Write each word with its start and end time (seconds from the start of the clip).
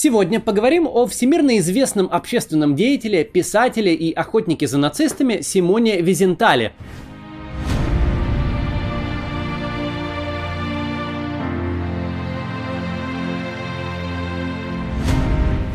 Сегодня 0.00 0.38
поговорим 0.38 0.86
о 0.86 1.06
всемирно 1.06 1.58
известном 1.58 2.08
общественном 2.12 2.76
деятеле, 2.76 3.24
писателе 3.24 3.92
и 3.92 4.12
охотнике 4.12 4.68
за 4.68 4.78
нацистами 4.78 5.40
Симоне 5.40 6.00
Визентале. 6.00 6.72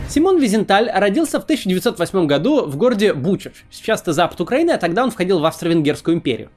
Симон 0.07 0.39
Визенталь 0.39 0.89
родился 0.89 1.41
в 1.41 1.43
1908 1.43 2.25
году 2.25 2.65
в 2.65 2.77
городе 2.77 3.13
Бучач, 3.13 3.65
сейчас 3.69 4.03
это 4.03 4.13
запад 4.13 4.39
Украины, 4.39 4.71
а 4.71 4.77
тогда 4.77 5.03
он 5.03 5.11
входил 5.11 5.39
в 5.39 5.45
Австро-Венгерскую 5.45 6.15
империю. 6.15 6.49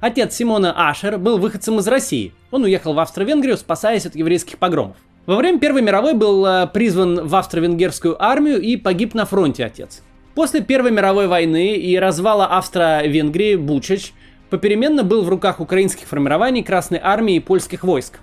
Отец 0.00 0.34
Симона 0.34 0.90
Ашер 0.90 1.18
был 1.18 1.38
выходцем 1.38 1.78
из 1.78 1.86
России. 1.86 2.32
Он 2.50 2.64
уехал 2.64 2.92
в 2.92 2.98
Австро-Венгрию, 2.98 3.56
спасаясь 3.56 4.04
от 4.04 4.16
еврейских 4.16 4.58
погромов. 4.58 4.96
Во 5.26 5.36
время 5.36 5.58
Первой 5.58 5.80
мировой 5.80 6.12
был 6.12 6.44
э, 6.44 6.66
призван 6.66 7.26
в 7.26 7.34
австро-венгерскую 7.34 8.22
армию 8.22 8.60
и 8.60 8.76
погиб 8.76 9.14
на 9.14 9.24
фронте 9.24 9.64
отец. 9.64 10.02
После 10.34 10.60
Первой 10.60 10.90
мировой 10.90 11.28
войны 11.28 11.76
и 11.76 11.98
развала 11.98 12.44
Австро-Венгрии 12.46 13.56
Бучач 13.56 14.12
попеременно 14.50 15.02
был 15.02 15.22
в 15.22 15.30
руках 15.30 15.60
украинских 15.60 16.06
формирований 16.06 16.62
Красной 16.62 17.00
армии 17.02 17.36
и 17.36 17.40
польских 17.40 17.84
войск. 17.84 18.18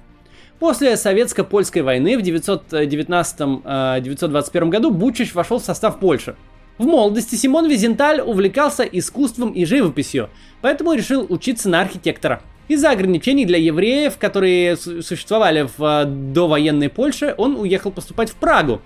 После 0.60 0.96
советско-польской 0.96 1.82
войны 1.82 2.20
в 2.20 2.22
1919-1921 2.22 4.52
э, 4.54 4.66
году 4.70 4.92
Бучач 4.92 5.34
вошел 5.34 5.58
в 5.58 5.66
состав 5.66 6.00
Польши. 6.00 6.36
В 6.78 6.86
молодости 6.86 7.34
Симон 7.34 7.68
Визенталь 7.68 8.22
увлекался 8.22 8.84
искусством 8.84 9.54
и 9.54 9.66
живописью, 9.66 10.30
поэтому 10.62 10.94
решил 10.94 11.26
учиться 11.28 11.68
на 11.68 11.82
архитектора– 11.82 12.44
из-за 12.74 12.92
ограничений 12.92 13.46
для 13.46 13.58
евреев, 13.58 14.18
которые 14.18 14.78
существовали 14.78 15.68
в 15.78 15.84
э, 15.84 16.06
довоенной 16.06 16.90
Польше, 16.90 17.36
он 17.38 17.56
уехал 17.56 17.92
поступать 17.92 18.30
в 18.30 18.36
Прагу. 18.36 18.82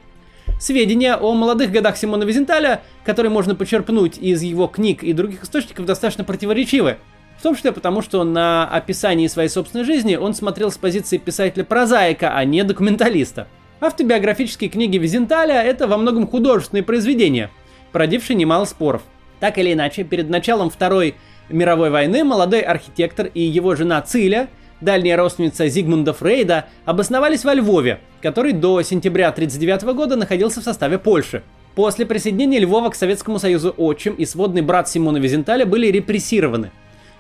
Сведения 0.60 1.16
о 1.16 1.34
молодых 1.34 1.72
годах 1.72 1.98
Симона 1.98 2.24
Визенталя, 2.24 2.82
которые 3.04 3.32
можно 3.32 3.56
почерпнуть 3.56 4.18
из 4.18 4.42
его 4.42 4.68
книг 4.68 5.04
и 5.04 5.14
других 5.14 5.44
источников, 5.44 5.86
достаточно 5.86 6.24
противоречивы. 6.24 6.98
В 7.38 7.44
том 7.44 7.56
числе 7.56 7.72
потому, 7.72 8.02
что 8.02 8.24
на 8.24 8.66
описании 8.68 9.28
своей 9.28 9.50
собственной 9.50 9.84
жизни 9.84 10.16
он 10.16 10.34
смотрел 10.34 10.72
с 10.72 10.78
позиции 10.78 11.18
писателя-прозаика, 11.18 12.36
а 12.36 12.44
не 12.46 12.64
документалиста. 12.64 13.48
Автобиографические 13.82 14.70
книги 14.70 14.98
Визенталя– 14.98 15.62
это 15.64 15.88
во 15.88 15.98
многом 15.98 16.28
художественные 16.28 16.84
произведения, 16.84 17.52
породившие 17.92 18.38
немало 18.38 18.66
споров. 18.66 19.04
Так 19.40 19.58
или 19.58 19.74
иначе, 19.74 20.04
перед 20.04 20.30
началом 20.30 20.70
Второй 20.70 21.16
мировой 21.50 21.90
войны 21.90 22.24
молодой 22.24 22.62
архитектор 22.62 23.28
и 23.28 23.42
его 23.42 23.76
жена 23.76 24.02
Циля, 24.02 24.50
дальняя 24.82 25.18
родственница 25.18 25.68
Зигмунда 25.68 26.14
Фрейда, 26.14 26.66
обосновались 26.86 27.44
во 27.44 27.54
Львове, 27.54 28.00
который 28.22 28.54
до 28.54 28.82
сентября 28.82 29.30
1939 29.30 29.96
года 29.96 30.16
находился 30.16 30.62
в 30.62 30.64
составе 30.64 30.98
Польши. 30.98 31.44
После 31.76 32.06
присоединения 32.06 32.60
Львова 32.60 32.90
к 32.90 32.96
Советскому 32.96 33.38
Союзу 33.38 33.74
отчим 33.76 34.14
и 34.14 34.26
сводный 34.26 34.62
брат 34.62 34.88
Симона 34.90 35.18
Визенталя 35.18 35.66
были 35.66 35.88
репрессированы. 35.88 36.72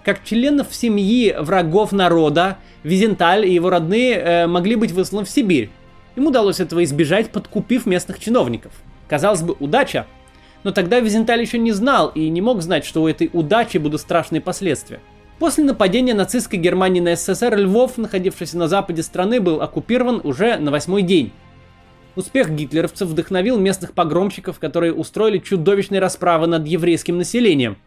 Как 0.03 0.23
членов 0.23 0.67
семьи 0.71 1.35
врагов 1.37 1.91
народа, 1.91 2.59
Визенталь 2.83 3.45
и 3.45 3.53
его 3.53 3.69
родные 3.69 4.13
э, 4.13 4.47
могли 4.47 4.75
быть 4.75 4.91
высланы 4.91 5.25
в 5.25 5.29
Сибирь. 5.29 5.71
Им 6.15 6.27
удалось 6.27 6.59
этого 6.59 6.83
избежать, 6.83 7.31
подкупив 7.31 7.85
местных 7.85 8.19
чиновников. 8.19 8.71
Казалось 9.09 9.41
бы, 9.41 9.55
удача, 9.59 10.05
но 10.65 10.71
тогда 10.71 10.99
Визенталь 10.99 11.41
еще 11.41 11.59
не 11.59 11.71
знал 11.71 12.09
и 12.09 12.27
не 12.27 12.41
мог 12.41 12.63
знать, 12.63 12.85
что 12.85 13.03
у 13.03 13.07
этой 13.07 13.29
удачи 13.31 13.77
будут 13.77 14.01
страшные 14.01 14.41
последствия. 14.41 14.99
После 15.37 15.63
нападения 15.63 16.15
нацистской 16.15 16.57
Германии 16.57 17.01
на 17.01 17.15
СССР 17.15 17.55
Львов, 17.55 17.99
находившийся 17.99 18.57
на 18.57 18.67
западе 18.67 19.03
страны, 19.03 19.39
был 19.39 19.61
оккупирован 19.61 20.21
уже 20.23 20.57
на 20.57 20.71
восьмой 20.71 21.03
день. 21.03 21.31
Успех 22.15 22.49
гитлеровцев 22.49 23.09
вдохновил 23.09 23.59
местных 23.59 23.93
погромщиков, 23.93 24.57
которые 24.57 24.91
устроили 24.91 25.37
чудовищные 25.37 26.01
расправы 26.01 26.47
над 26.47 26.65
еврейским 26.65 27.19
населением. 27.19 27.77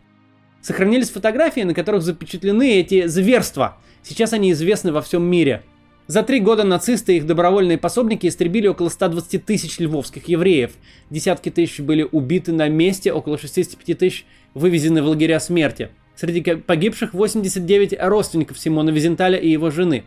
Сохранились 0.61 1.11
фотографии, 1.11 1.63
на 1.63 1.75
которых 1.75 2.03
запечатлены 2.03 2.79
эти 2.79 3.09
зверства. 3.09 3.79
Сейчас 4.05 4.33
они 4.33 4.53
известны 4.53 4.93
во 4.93 5.03
всем 5.03 5.25
мире– 5.25 5.65
за 6.09 6.23
три 6.23 6.41
года 6.41 6.65
нацисты 6.65 7.13
и 7.13 7.17
их 7.19 7.27
добровольные 7.27 7.77
пособники 7.77 8.27
истребили 8.27 8.67
около 8.67 8.89
120 8.89 9.45
тысяч 9.45 9.79
львовских 9.79 10.27
евреев. 10.27 10.71
Десятки 11.11 11.51
тысяч 11.51 11.81
были 11.81 12.09
убиты 12.11 12.51
на 12.51 12.67
месте, 12.71 13.13
около 13.13 13.37
65 13.37 13.99
тысяч 13.99 14.25
вывезены 14.55 15.03
в 15.03 15.07
лагеря 15.07 15.39
смерти. 15.39 15.91
Среди 16.17 16.41
погибших 16.41 17.13
89 17.13 17.95
родственников 18.01 18.59
Симона 18.59 18.89
Визенталя 18.89 19.37
и 19.37 19.51
его 19.51 19.71
жены. 19.71 20.05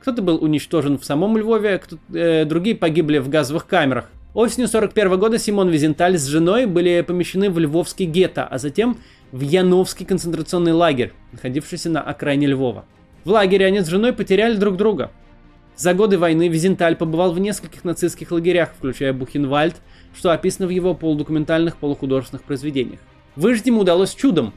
Кто-то 0.00 0.22
был 0.22 0.42
уничтожен 0.42 0.98
в 0.98 1.04
самом 1.04 1.36
Львове, 1.36 1.78
э, 2.14 2.46
другие 2.46 2.74
погибли 2.74 3.18
в 3.18 3.28
газовых 3.28 3.66
камерах. 3.66 4.10
Осенью 4.32 4.66
41 4.66 5.18
года 5.18 5.38
Симон 5.38 5.68
Визенталь 5.68 6.16
с 6.16 6.24
женой 6.24 6.64
были 6.64 7.02
помещены 7.02 7.50
в 7.50 7.58
Львовский 7.58 8.06
гетто, 8.06 8.46
а 8.46 8.56
затем 8.56 8.96
в 9.30 9.42
Яновский 9.42 10.06
концентрационный 10.06 10.72
лагерь, 10.72 11.12
находившийся 11.32 11.90
на 11.90 12.00
окраине 12.00 12.46
Львова. 12.46 12.86
В 13.24 13.30
лагере 13.30 13.66
они 13.66 13.80
с 13.80 13.88
женой 13.88 14.14
потеряли 14.14 14.56
друг 14.56 14.76
друга. 14.78 15.10
За 15.76 15.92
годы 15.92 16.18
войны 16.18 16.48
Визенталь 16.48 16.94
побывал 16.94 17.32
в 17.32 17.40
нескольких 17.40 17.84
нацистских 17.84 18.30
лагерях, 18.30 18.70
включая 18.76 19.12
Бухенвальд, 19.12 19.74
что 20.16 20.30
описано 20.30 20.68
в 20.68 20.70
его 20.70 20.94
полудокументальных 20.94 21.76
полухудожественных 21.76 22.44
произведениях. 22.44 23.00
Выжить 23.34 23.66
ему 23.66 23.80
удалось 23.80 24.14
чудом. 24.14 24.52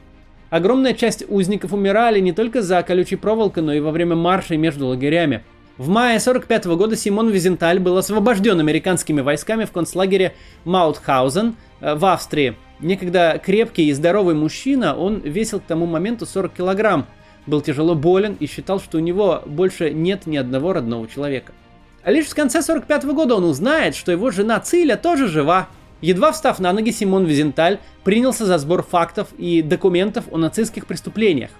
Огромная 0.50 0.94
часть 0.94 1.24
узников 1.28 1.72
умирали 1.72 2.20
не 2.20 2.32
только 2.32 2.62
за 2.62 2.82
колючей 2.82 3.16
проволокой, 3.16 3.62
но 3.62 3.72
и 3.72 3.80
во 3.80 3.90
время 3.90 4.14
маршей 4.14 4.56
между 4.56 4.86
лагерями. 4.86 5.42
В 5.76 5.88
мае 5.88 6.18
45 6.18 6.66
года 6.66 6.96
Симон 6.96 7.30
Визенталь 7.30 7.78
был 7.80 7.96
освобожден 7.96 8.58
американскими 8.58 9.20
войсками 9.20 9.64
в 9.64 9.72
концлагере 9.72 10.34
Маутхаузен 10.64 11.54
э, 11.80 11.94
в 11.94 12.04
Австрии. 12.04 12.56
Некогда 12.80 13.40
крепкий 13.44 13.88
и 13.88 13.92
здоровый 13.92 14.34
мужчина, 14.34 14.96
он 14.96 15.20
весил 15.20 15.60
к 15.60 15.64
тому 15.64 15.86
моменту 15.86 16.26
40 16.26 16.52
килограмм, 16.52 17.06
был 17.48 17.60
тяжело 17.60 17.94
болен 17.94 18.36
и 18.38 18.46
считал, 18.46 18.80
что 18.80 18.98
у 18.98 19.00
него 19.00 19.42
больше 19.46 19.90
нет 19.90 20.26
ни 20.26 20.36
одного 20.36 20.74
родного 20.74 21.08
человека. 21.08 21.52
А 22.04 22.10
лишь 22.10 22.26
в 22.26 22.34
конце 22.34 22.62
45 22.62 23.04
года 23.06 23.34
он 23.34 23.44
узнает, 23.44 23.96
что 23.96 24.12
его 24.12 24.30
жена 24.30 24.60
Циля 24.60 24.96
тоже 24.96 25.26
жива. 25.26 25.68
Едва 26.00 26.30
встав 26.30 26.60
на 26.60 26.72
ноги, 26.72 26.90
Симон 26.90 27.24
Визенталь 27.24 27.80
принялся 28.04 28.46
за 28.46 28.58
сбор 28.58 28.82
фактов 28.82 29.28
и 29.36 29.62
документов 29.62 30.26
о 30.30 30.38
нацистских 30.38 30.86
преступлениях. 30.86 31.50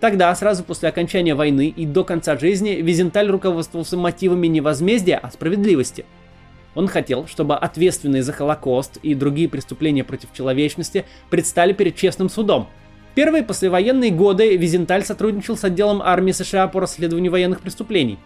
Тогда, 0.00 0.34
сразу 0.34 0.64
после 0.64 0.90
окончания 0.90 1.34
войны 1.34 1.68
и 1.74 1.86
до 1.86 2.04
конца 2.04 2.36
жизни, 2.36 2.80
Визенталь 2.82 3.30
руководствовался 3.30 3.96
мотивами 3.96 4.48
не 4.48 4.60
возмездия, 4.60 5.16
а 5.16 5.30
справедливости. 5.30 6.04
Он 6.74 6.88
хотел, 6.88 7.26
чтобы 7.26 7.56
ответственные 7.56 8.22
за 8.22 8.32
Холокост 8.32 8.98
и 8.98 9.14
другие 9.14 9.48
преступления 9.48 10.04
против 10.04 10.32
человечности 10.34 11.06
предстали 11.30 11.72
перед 11.72 11.96
честным 11.96 12.28
судом– 12.28 12.68
первые 13.14 13.42
послевоенные 13.42 14.10
годы 14.10 14.56
Визенталь 14.56 15.04
сотрудничал 15.04 15.56
с 15.56 15.64
отделом 15.64 16.02
армии 16.02 16.32
США 16.32 16.68
по 16.68 16.80
расследованию 16.80 17.32
военных 17.32 17.60
преступлений. 17.60 18.18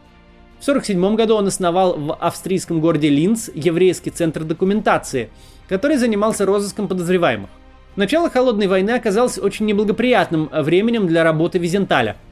В 0.61 0.63
1947 0.69 1.17
году 1.17 1.37
он 1.37 1.47
основал 1.47 1.97
в 1.97 2.15
австрийском 2.15 2.81
городе 2.81 3.09
Линц 3.09 3.49
еврейский 3.55 4.11
центр 4.11 4.45
документации, 4.45 5.31
который 5.69 5.97
занимался 5.97 6.47
розыском 6.47 6.89
подозреваемых. 6.89 7.51
Начало 7.97 8.31
Холодной 8.31 8.67
войны 8.67 8.91
оказалось 8.91 9.39
очень 9.39 9.67
неблагоприятным 9.67 10.49
временем 10.53 11.07
для 11.07 11.25
работы 11.25 11.59
Визенталя– 11.59 12.17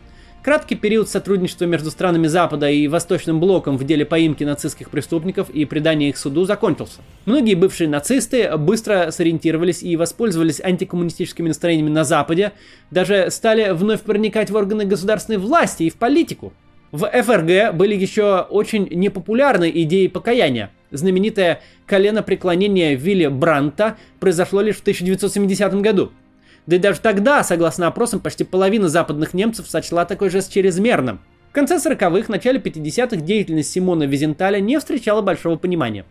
Краткий 0.46 0.76
период 0.76 1.08
сотрудничества 1.08 1.64
между 1.64 1.90
странами 1.90 2.28
Запада 2.28 2.70
и 2.70 2.86
Восточным 2.86 3.40
блоком 3.40 3.76
в 3.76 3.82
деле 3.82 4.04
поимки 4.04 4.44
нацистских 4.44 4.90
преступников 4.90 5.50
и 5.50 5.64
предания 5.64 6.08
их 6.08 6.16
суду 6.16 6.44
закончился. 6.44 7.00
Многие 7.24 7.54
бывшие 7.54 7.88
нацисты 7.88 8.56
быстро 8.56 9.10
сориентировались 9.10 9.82
и 9.82 9.96
воспользовались 9.96 10.60
антикоммунистическими 10.60 11.48
настроениями 11.48 11.90
на 11.90 12.04
Западе, 12.04 12.52
даже 12.92 13.28
стали 13.32 13.72
вновь 13.72 14.02
проникать 14.02 14.50
в 14.50 14.54
органы 14.54 14.84
государственной 14.84 15.38
власти 15.38 15.82
и 15.82 15.90
в 15.90 15.96
политику. 15.96 16.52
В 16.92 17.10
ФРГ 17.10 17.74
были 17.74 17.96
еще 17.96 18.42
очень 18.48 18.86
непопулярны 18.88 19.68
идеи 19.74 20.06
покаяния. 20.06 20.70
Знаменитое 20.92 21.60
колено 21.86 22.22
преклонения 22.22 22.94
Вилли 22.94 23.26
Бранта 23.26 23.96
произошло 24.20 24.60
лишь 24.60 24.76
в 24.76 24.82
1970 24.82 25.74
году– 25.80 26.12
да 26.66 26.76
и 26.76 26.78
даже 26.78 27.00
тогда, 27.00 27.44
согласно 27.44 27.86
опросам, 27.86 28.20
почти 28.20 28.44
половина 28.44 28.88
западных 28.88 29.34
немцев 29.34 29.68
сочла 29.68 30.04
такой 30.04 30.30
жест 30.30 30.52
чрезмерным. 30.52 31.20
В 31.50 31.52
конце 31.52 31.76
40-х, 31.76 32.26
начале 32.28 32.58
50-х 32.58 33.16
деятельность 33.16 33.70
Симона 33.70 34.02
Визенталя 34.02 34.58
не 34.58 34.78
встречала 34.78 35.22
большого 35.22 35.56
понимания. 35.56 36.04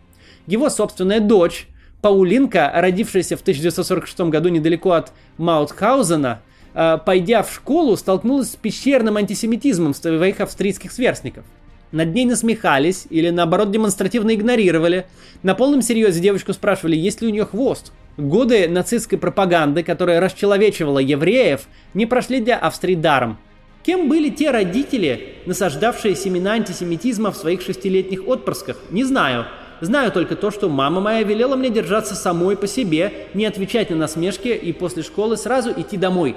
Его 0.47 0.69
собственная 0.69 1.19
дочь, 1.19 1.67
Паулинка, 2.01 2.71
родившаяся 2.73 3.35
в 3.35 3.41
1946 3.41 4.19
году 4.21 4.49
недалеко 4.49 4.91
от 4.91 5.11
Маутхаузена, 5.37 6.41
э, 6.73 6.97
пойдя 7.05 7.43
в 7.43 7.51
школу, 7.51 7.97
столкнулась 7.97 8.51
с 8.51 8.55
пещерным 8.55 9.17
антисемитизмом 9.17 9.93
своих 9.93 10.39
австрийских 10.39 10.91
сверстников. 10.91 11.45
Над 11.95 12.13
ней 12.13 12.25
насмехались 12.25 13.07
или 13.09 13.29
наоборот 13.29 13.71
демонстративно 13.71 14.35
игнорировали. 14.35 15.05
На 15.43 15.55
полном 15.55 15.81
серьезе 15.81 16.19
девочку 16.19 16.51
спрашивали, 16.51 16.97
есть 16.97 17.21
ли 17.21 17.27
у 17.29 17.31
нее 17.31 17.45
хвост. 17.45 17.93
Годы 18.17 18.67
нацистской 18.67 19.17
пропаганды, 19.17 19.81
которая 19.81 20.19
расчеловечивала 20.19 20.99
евреев, 20.99 21.61
не 21.93 22.05
прошли 22.05 22.41
для 22.41 22.57
Австрии 22.57 22.95
даром. 22.95 23.37
Кем 23.85 24.09
были 24.09 24.27
те 24.27 24.51
родители, 24.51 25.35
насаждавшие 25.45 26.17
семена 26.17 26.55
антисемитизма 26.55 27.31
в 27.31 27.37
своих 27.37 27.61
шестилетних 27.61 28.27
отпрысках? 28.27 28.77
Не 28.89 29.05
знаю. 29.05 29.45
Знаю 29.79 30.11
только 30.11 30.35
то, 30.35 30.51
что 30.51 30.67
мама 30.67 30.99
моя 30.99 31.23
велела 31.23 31.55
мне 31.55 31.69
держаться 31.69 32.13
самой 32.13 32.57
по 32.57 32.67
себе, 32.67 33.13
не 33.33 33.45
отвечать 33.45 33.89
на 33.89 33.95
насмешки 33.95 34.49
и 34.49 34.73
после 34.73 35.01
школы 35.01 35.37
сразу 35.37 35.71
идти 35.71 35.95
домой. 35.95 36.35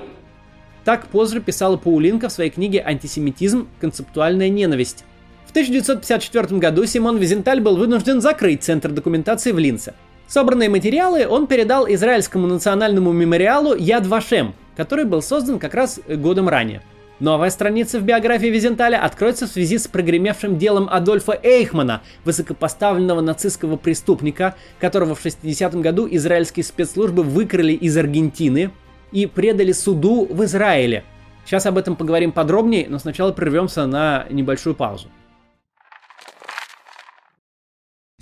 Так 0.85 1.09
позже 1.09 1.41
писала 1.41 1.77
Паулинка 1.77 2.29
в 2.29 2.33
своей 2.33 2.51
книге 2.51 2.81
«Антисемитизм. 2.87 3.67
Концептуальная 3.81 4.51
ненависть». 4.51 5.05
В 5.49 5.51
1954 5.51 6.59
году 6.59 6.85
Симон 6.85 7.17
Визенталь 7.17 7.63
был 7.63 7.79
вынужден 7.79 8.21
закрыть 8.21 8.63
Центр 8.63 8.91
документации 8.91 9.51
в 9.53 9.59
Линце. 9.59 9.95
Собранные 10.27 10.69
материалы 10.69 11.27
он 11.27 11.47
передал 11.47 11.89
израильскому 11.89 12.47
национальному 12.47 13.13
мемориалу 13.13 13.75
Яд 13.75 14.07
Вашем, 14.07 14.55
который 14.77 15.07
был 15.07 15.23
создан 15.23 15.59
как 15.59 15.73
раз 15.73 16.01
годом 16.07 16.51
ранее. 16.51 16.83
Новая 17.19 17.49
страница 17.49 17.99
в 17.99 18.03
биографии 18.03 18.49
Визенталя 18.49 19.03
откроется 19.03 19.47
в 19.47 19.51
связи 19.51 19.79
с 19.79 19.89
прогремевшим 19.89 20.59
делом 20.59 20.87
Адольфа 20.91 21.41
Эйхмана, 21.43 22.03
высокопоставленного 22.27 23.23
нацистского 23.23 23.79
преступника, 23.79 24.55
которого 24.79 25.15
в 25.15 25.25
60-м 25.25 25.81
году 25.81 26.07
израильские 26.11 26.63
спецслужбы 26.63 27.23
выкрали 27.23 27.73
из 27.73 27.97
Аргентины 27.97 28.71
и 29.13 29.25
предали 29.25 29.73
суду 29.73 30.29
в 30.31 30.45
Израиле. 30.45 31.05
Сейчас 31.47 31.65
об 31.65 31.79
этом 31.79 31.97
поговорим 31.97 32.33
подробнее, 32.33 32.87
но 32.87 32.99
сначала 32.99 33.33
прервемся 33.33 33.87
на 33.87 34.27
небольшую 34.29 34.75
паузу. 34.75 35.09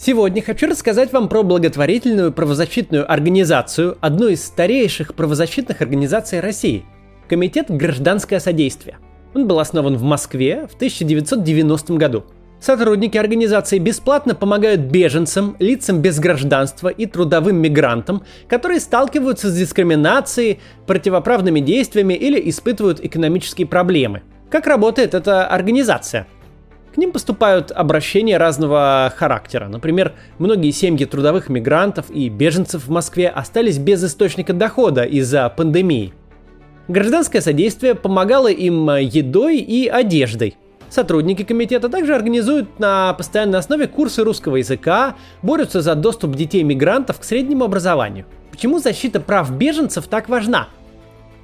Сегодня 0.06 0.40
хочу 0.40 0.68
рассказать 0.68 1.12
вам 1.12 1.28
про 1.28 1.42
благотворительную 1.42 2.32
правозащитную 2.32 3.12
организацию, 3.12 3.98
одну 4.00 4.28
из 4.28 4.44
старейших 4.44 5.16
правозащитных 5.16 5.80
организаций 5.80 6.38
России– 6.38 6.84
Комитет 7.28 7.72
«Гражданское 7.72 8.38
содействие». 8.38 8.98
Он 9.34 9.48
был 9.48 9.58
основан 9.58 9.96
в 9.96 10.04
Москве 10.04 10.68
в 10.70 10.76
1990 10.76 11.94
году– 11.94 12.24
Сотрудники 12.60 13.18
организации 13.18 13.78
бесплатно 13.78 14.36
помогают 14.36 14.82
беженцам, 14.82 15.56
лицам 15.58 16.00
без 16.00 16.20
гражданства 16.20 16.88
и 16.88 17.06
трудовым 17.06 17.56
мигрантам, 17.56 18.22
которые 18.48 18.78
сталкиваются 18.78 19.50
с 19.50 19.58
дискриминацией, 19.58 20.60
противоправными 20.86 21.58
действиями 21.58 22.14
или 22.14 22.48
испытывают 22.48 23.04
экономические 23.04 23.66
проблемы. 23.66 24.22
Как 24.50 24.68
работает 24.68 25.14
эта 25.14 25.46
организация? 25.46 26.28
К 26.96 26.98
ним 26.98 27.12
поступают 27.12 27.72
обращения 27.72 28.38
разного 28.38 29.12
характера. 29.14 29.69
Например, 29.69 30.14
многие 30.38 30.70
семьи 30.70 31.04
трудовых 31.04 31.50
мигрантов 31.50 32.06
и 32.08 32.31
беженцев 32.31 32.87
в 32.87 32.90
Москве 32.90 33.28
остались 33.28 33.76
без 33.76 34.02
источника 34.02 34.54
дохода 34.54 35.02
из-за 35.02 35.50
пандемии. 35.50 36.14
Гражданское 36.88 37.43
содействие 37.43 37.96
помогало 37.96 38.50
им 38.50 38.88
едой 38.88 39.58
и 39.58 39.87
одеждой– 39.88 40.56
Сотрудники 40.88 41.43
комитета 41.43 41.88
также 41.88 42.14
организуют 42.14 42.78
на 42.78 43.12
постоянной 43.12 43.58
основе 43.58 43.88
курсы 43.88 44.22
русского 44.22 44.56
языка, 44.56 45.16
борются 45.42 45.82
за 45.82 45.96
доступ 45.96 46.37
детей-мигрантов 46.37 47.19
к 47.19 47.25
среднему 47.25 47.64
образованию. 47.64 48.25
Почему 48.52 48.78
защита 48.78 49.19
прав 49.20 49.50
беженцев 49.50 50.06
так 50.06 50.28
важна? 50.28 50.69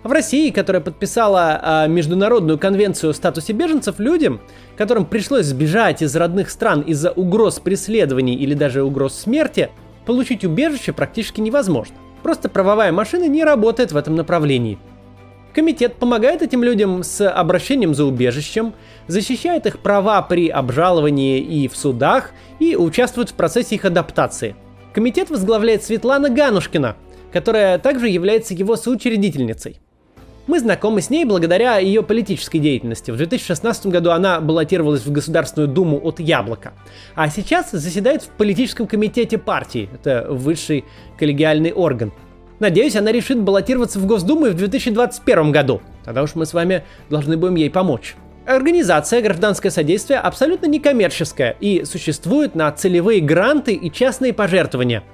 В 0.02 0.10
России, 0.10 0.50
которая 0.50 0.82
подписала 0.82 1.84
э, 1.84 1.88
Международную 1.88 2.58
конвенцию 2.58 3.10
о 3.10 3.14
статусе 3.14 3.52
беженцев, 3.52 3.98
людям, 3.98 4.40
которым 4.76 5.06
пришлось 5.06 5.46
сбежать 5.46 6.02
из 6.02 6.16
родных 6.16 6.50
стран 6.50 6.80
из-за 6.80 7.12
угроз 7.12 7.60
преследований 7.60 8.34
или 8.34 8.54
даже 8.54 8.82
угроз 8.82 9.14
смерти, 9.14 9.70
получить 10.04 10.44
убежище 10.44 10.92
практически 10.92 11.40
невозможно. 11.40 11.94
Просто 12.22 12.48
правовая 12.48 12.90
машина 12.92 13.28
не 13.28 13.44
работает 13.44 13.92
в 13.92 13.96
этом 13.96 14.16
направлении– 14.16 14.78
Комитет 15.54 15.96
помогает 15.96 16.40
этим 16.40 16.64
людям 16.64 17.02
с 17.02 17.28
обращением 17.28 17.94
за 17.94 18.06
убежищем, 18.06 18.74
защищает 19.06 19.66
их 19.66 19.80
права 19.80 20.22
при 20.22 20.48
обжаловании 20.48 21.40
и 21.40 21.68
в 21.68 21.76
судах 21.76 22.30
и 22.58 22.74
участвует 22.74 23.28
в 23.28 23.34
процессе 23.34 23.74
их 23.74 23.84
адаптации. 23.84 24.56
Комитет 24.94 25.28
возглавляет 25.28 25.84
Светлана 25.84 26.30
Ганушкина, 26.30 26.96
которая 27.32 27.78
также 27.78 28.08
является 28.08 28.54
его 28.54 28.76
соучредительницей. 28.76 29.78
Мы 30.48 30.58
знакомы 30.58 31.00
с 31.00 31.08
ней 31.08 31.24
благодаря 31.24 31.78
ее 31.78 32.02
политической 32.02 32.58
деятельности. 32.58 33.12
В 33.12 33.16
2016 33.16 33.86
году 33.86 34.10
она 34.10 34.40
баллотировалась 34.40 35.06
в 35.06 35.12
Государственную 35.12 35.68
Думу 35.68 36.00
от 36.02 36.18
Яблока. 36.18 36.72
А 37.14 37.28
сейчас 37.28 37.70
заседает 37.70 38.22
в 38.22 38.28
политическом 38.30 38.88
комитете 38.88 39.38
партии. 39.38 39.88
Это 39.94 40.26
высший 40.28 40.84
коллегиальный 41.16 41.70
орган. 41.70 42.12
Надеюсь, 42.58 42.96
она 42.96 43.12
решит 43.12 43.40
баллотироваться 43.40 44.00
в 44.00 44.06
Госдуму 44.06 44.46
в 44.46 44.54
2021 44.54 45.52
году. 45.52 45.80
Тогда 46.04 46.24
уж 46.24 46.34
мы 46.34 46.44
с 46.44 46.52
вами 46.52 46.82
должны 47.08 47.36
будем 47.36 47.54
ей 47.54 47.70
помочь. 47.70 48.16
Организация 48.44 49.22
«Гражданское 49.22 49.70
содействие» 49.70 50.18
абсолютно 50.18 50.66
некоммерческая 50.66 51.56
и 51.60 51.84
существует 51.84 52.56
на 52.56 52.72
целевые 52.72 53.20
гранты 53.20 53.74
и 53.74 53.92
частные 53.92 54.32
пожертвования. 54.32 55.04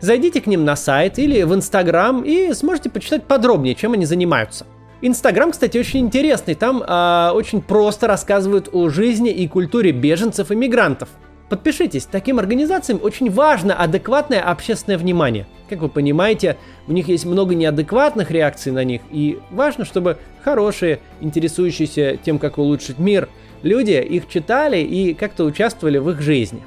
Зайдите 0.00 0.40
к 0.40 0.46
ним 0.46 0.64
на 0.64 0.76
сайт 0.76 1.18
или 1.18 1.42
в 1.42 1.54
Инстаграм 1.54 2.22
и 2.22 2.52
сможете 2.52 2.90
почитать 2.90 3.24
подробнее, 3.24 3.74
чем 3.74 3.92
они 3.92 4.06
занимаются. 4.06 4.66
Инстаграм, 5.02 5.50
кстати, 5.50 5.78
очень 5.78 6.00
интересный. 6.00 6.54
Там 6.54 6.82
э, 6.82 7.30
очень 7.34 7.60
просто 7.60 8.06
рассказывают 8.06 8.68
о 8.72 8.88
жизни 8.88 9.30
и 9.30 9.46
культуре 9.48 9.92
беженцев 9.92 10.50
и 10.50 10.54
мигрантов– 10.54 11.08
Подпишитесь, 11.48 12.06
таким 12.06 12.38
организациям 12.38 12.98
очень 13.02 13.30
важно 13.30 13.74
адекватное 13.74 14.40
общественное 14.40 14.96
внимание. 14.96 15.46
Как 15.68 15.80
вы 15.80 15.88
понимаете, 15.88 16.56
у 16.88 16.92
них 16.92 17.08
есть 17.08 17.26
много 17.26 17.54
неадекватных 17.54 18.30
реакций 18.30 18.72
на 18.72 18.82
них, 18.82 19.02
и 19.10 19.38
важно, 19.50 19.84
чтобы 19.84 20.18
хорошие, 20.42 21.00
интересующиеся 21.20 22.16
тем, 22.16 22.38
как 22.38 22.56
улучшить 22.56 22.98
мир, 22.98 23.28
люди 23.62 23.92
их 23.92 24.26
читали 24.28 24.78
и 24.78 25.12
как-то 25.12 25.44
участвовали 25.44 25.98
в 25.98 26.10
их 26.10 26.20
жизни. 26.20 26.62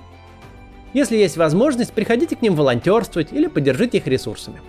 Если 0.94 1.18
есть 1.18 1.38
возможность, 1.38 1.94
приходите 1.94 2.36
к 2.36 2.42
ним 2.42 2.56
волонтерствовать 2.56 3.32
или 3.32 3.48
поддержите 3.48 3.98
их 3.98 4.08
ресурсами. 4.08 4.62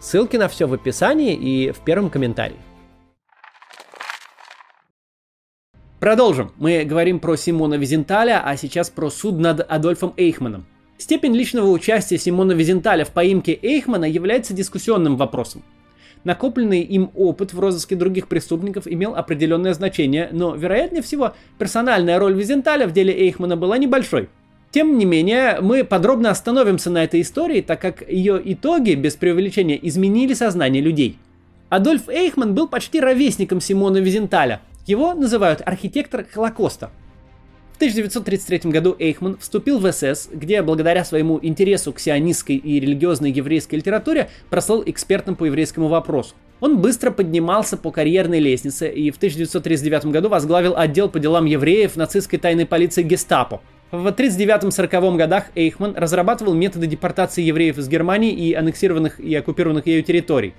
Ссылки 0.00 0.36
на 0.36 0.48
все 0.48 0.66
в 0.66 0.72
описании 0.72 1.34
и 1.34 1.72
в 1.72 1.80
первом 1.80 2.10
комментарии. 2.10 2.56
Продолжим. 6.00 6.52
Мы 6.56 6.84
говорим 6.84 7.20
про 7.20 7.36
Симона 7.36 7.74
Визенталя, 7.74 8.42
а 8.44 8.56
сейчас 8.56 8.90
про 8.90 9.08
суд 9.08 9.38
над 9.38 9.60
Адольфом 9.60 10.14
Эйхманом. 10.16 10.66
Степень 10.98 11.34
личного 11.34 11.68
участия 11.68 12.18
Симона 12.18 12.52
Визенталя 12.52 13.04
в 13.04 13.10
поимке 13.10 13.58
Эйхмана 13.60 14.04
является 14.04 14.52
дискуссионным 14.52 15.16
вопросом. 15.16 15.62
Накопленный 16.24 16.80
им 16.80 17.10
опыт 17.14 17.52
в 17.52 17.60
розыске 17.60 17.96
других 17.96 18.28
преступников 18.28 18.86
имел 18.86 19.14
определенное 19.14 19.74
значение, 19.74 20.28
но, 20.32 20.54
вероятнее 20.54 21.02
всего, 21.02 21.34
персональная 21.58 22.18
роль 22.18 22.34
Визенталя 22.34 22.86
в 22.86 22.92
деле 22.92 23.12
Эйхмана 23.12 23.56
была 23.56 23.78
небольшой. 23.78 24.28
Тем 24.72 24.98
не 24.98 25.04
менее, 25.04 25.58
мы 25.60 25.84
подробно 25.84 26.30
остановимся 26.30 26.90
на 26.90 27.04
этой 27.04 27.20
истории, 27.20 27.60
так 27.60 27.80
как 27.80 28.10
ее 28.10 28.40
итоги, 28.44 28.94
без 28.94 29.14
преувеличения, 29.14 29.76
изменили 29.76 30.34
сознание 30.34 30.82
людей. 30.82 31.18
Адольф 31.68 32.08
Эйхман 32.08 32.54
был 32.54 32.66
почти 32.66 33.00
ровесником 33.00 33.60
Симона 33.60 33.98
Визенталя– 33.98 34.60
его 34.86 35.14
называют 35.14 35.62
архитектор 35.64 36.26
Холокоста. 36.32 36.90
В 37.74 37.76
1933 37.76 38.70
году 38.70 38.96
Эйхман 38.98 39.38
вступил 39.38 39.78
в 39.78 39.90
СС, 39.92 40.28
где 40.32 40.62
благодаря 40.62 41.04
своему 41.04 41.38
интересу 41.40 41.92
к 41.92 42.00
сионистской 42.00 42.56
и 42.56 42.80
религиозной 42.80 43.30
еврейской 43.30 43.76
литературе 43.76 44.30
прослал 44.50 44.82
экспертом 44.84 45.36
по 45.36 45.44
еврейскому 45.44 45.88
вопросу. 45.88 46.34
Он 46.60 46.78
быстро 46.78 47.10
поднимался 47.10 47.76
по 47.76 47.90
карьерной 47.90 48.38
лестнице 48.38 48.88
и 48.90 49.10
в 49.10 49.16
1939 49.16 50.06
году 50.06 50.28
возглавил 50.28 50.76
отдел 50.76 51.08
по 51.08 51.18
делам 51.18 51.44
евреев 51.44 51.96
нацистской 51.96 52.38
тайной 52.38 52.66
полиции 52.66 53.02
гестапо. 53.02 53.60
В 53.92 54.06
1939-1940 54.06 55.16
годах 55.18 55.44
Эйхман 55.54 55.94
разрабатывал 55.94 56.54
методы 56.54 56.86
депортации 56.86 57.42
евреев 57.42 57.76
из 57.76 57.88
Германии 57.88 58.32
и 58.32 58.54
аннексированных 58.54 59.20
и 59.20 59.34
оккупированных 59.34 59.86
ею 59.86 60.02
территорий. 60.02 60.54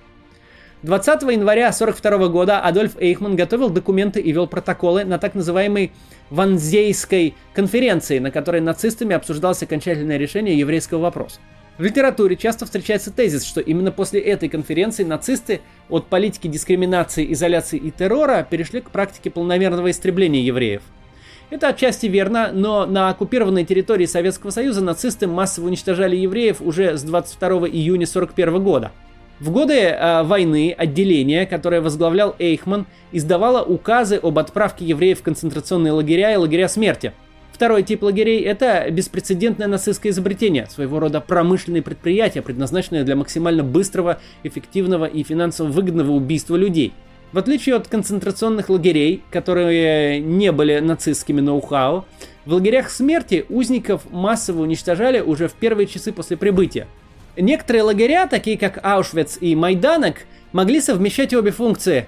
20 0.83 1.23
января 1.23 1.69
1942 1.69 2.27
года 2.27 2.59
Адольф 2.59 2.95
Эйхман 2.99 3.35
готовил 3.35 3.71
документы 3.71 4.21
и 4.21 4.31
вел 4.31 4.45
протоколы 4.45 5.03
на 5.03 5.17
так 5.17 5.33
называемой 5.33 5.91
Ванзейской 6.29 7.33
конференции, 7.55 8.19
на 8.19 8.29
которой 8.29 8.61
нацистами 8.61 9.15
обсуждалось 9.15 9.63
окончательное 9.63 10.17
решение 10.17 10.55
еврейского 10.55 10.99
вопроса. 10.99 11.39
В 11.79 11.81
литературе 11.81 12.35
часто 12.35 12.65
встречается 12.65 13.09
тезис, 13.09 13.43
что 13.43 13.61
именно 13.61 13.91
после 13.91 14.19
этой 14.19 14.47
конференции 14.47 15.03
нацисты 15.03 15.61
от 15.89 16.05
политики 16.05 16.47
дискриминации, 16.47 17.33
изоляции 17.33 17.79
и 17.79 17.89
террора 17.89 18.45
перешли 18.47 18.81
к 18.81 18.91
практике 18.91 19.31
полномерного 19.31 19.89
истребления 19.89 20.41
евреев. 20.41 20.83
Это 21.53 21.67
отчасти 21.67 22.07
верно, 22.07 22.49
но 22.51 22.87
на 22.87 23.09
оккупированной 23.09 23.63
территории 23.63 24.07
Советского 24.07 24.49
Союза 24.49 24.81
нацисты 24.81 25.27
массово 25.27 25.67
уничтожали 25.67 26.15
евреев 26.15 26.61
уже 26.61 26.97
с 26.97 27.03
22 27.03 27.67
июня 27.67 28.07
1941 28.07 28.63
года– 28.63 28.91
в 29.39 29.51
годы 29.51 29.73
э, 29.73 30.23
войны 30.23 30.73
отделение, 30.75 31.45
которое 31.45 31.81
возглавлял 31.81 32.33
Эйхман, 32.39 32.87
издавало 33.11 33.61
указы 33.63 34.19
об 34.21 34.39
отправке 34.39 34.85
евреев 34.85 35.19
в 35.19 35.23
концентрационные 35.23 35.91
лагеря 35.91 36.33
и 36.33 36.37
лагеря 36.37 36.67
смерти. 36.67 37.13
Второй 37.51 37.83
тип 37.83 38.03
лагерей– 38.03 38.41
это 38.43 38.89
беспрецедентное 38.89 39.67
нацистское 39.67 40.11
изобретение, 40.11 40.67
своего 40.67 40.99
рода 40.99 41.19
промышленные 41.19 41.81
предприятия, 41.81 42.41
предназначенные 42.41 43.03
для 43.03 43.15
максимально 43.15 43.63
быстрого, 43.63 44.19
эффективного 44.43 45.05
и 45.05 45.23
финансово 45.23 45.67
выгодного 45.67 46.11
убийства 46.11 46.55
людей. 46.55 46.93
В 47.33 47.39
отличие 47.39 47.73
от 47.73 47.87
концентрационных 47.87 48.69
лагерей, 48.69 49.23
которые 49.31 50.19
не 50.19 50.51
были 50.51 50.77
нацистскими 50.79 51.41
ноу-хау, 51.41 52.05
В 52.45 52.53
лагерях 52.53 52.91
смерти 52.91 53.45
узников 53.49 54.03
массово 54.11 54.61
уничтожали 54.61 55.19
уже 55.19 55.47
в 55.47 55.53
первые 55.53 55.87
часы 55.87 56.11
после 56.11 56.37
прибытия. 56.37 56.87
Некоторые 57.35 57.83
лагеря, 57.83 58.27
такие 58.27 58.57
как 58.57 58.79
Аушвиц 58.85 59.39
и 59.41 59.55
Майданок, 59.55 60.27
могли 60.51 60.79
совмещать 60.79 61.33
обе 61.33 61.49
функции. 61.51 62.05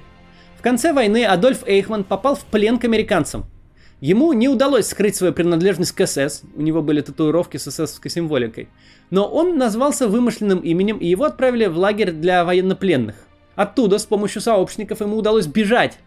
В 0.60 0.62
конце 0.62 0.94
войны 0.94 1.26
Адольф 1.26 1.64
Эйхман 1.66 2.04
попал 2.04 2.36
в 2.36 2.44
плен 2.44 2.78
к 2.78 2.84
американцам. 2.84 3.46
Ему 4.02 4.34
не 4.34 4.50
удалось 4.50 4.88
скрыть 4.88 5.16
свою 5.16 5.34
принадлежность 5.34 5.94
к 5.94 6.06
СС, 6.06 6.44
у 6.56 6.62
него 6.62 6.84
были 6.84 7.02
татуировки 7.02 7.58
с 7.58 7.68
эсэсовской 7.68 8.12
символикой, 8.12 8.68
но 9.10 9.26
он 9.26 9.58
назвался 9.58 10.08
вымышленным 10.08 10.60
именем 10.60 10.98
и 10.98 11.08
его 11.08 11.24
отправили 11.24 11.66
в 11.66 11.78
лагерь 11.78 12.12
для 12.12 12.44
военнопленных. 12.46 13.25
Оттуда 13.56 13.98
с 13.98 14.06
помощью 14.06 14.42
сообщников 14.42 15.02
ему 15.02 15.18
удалось 15.18 15.48
бежать. 15.48 15.98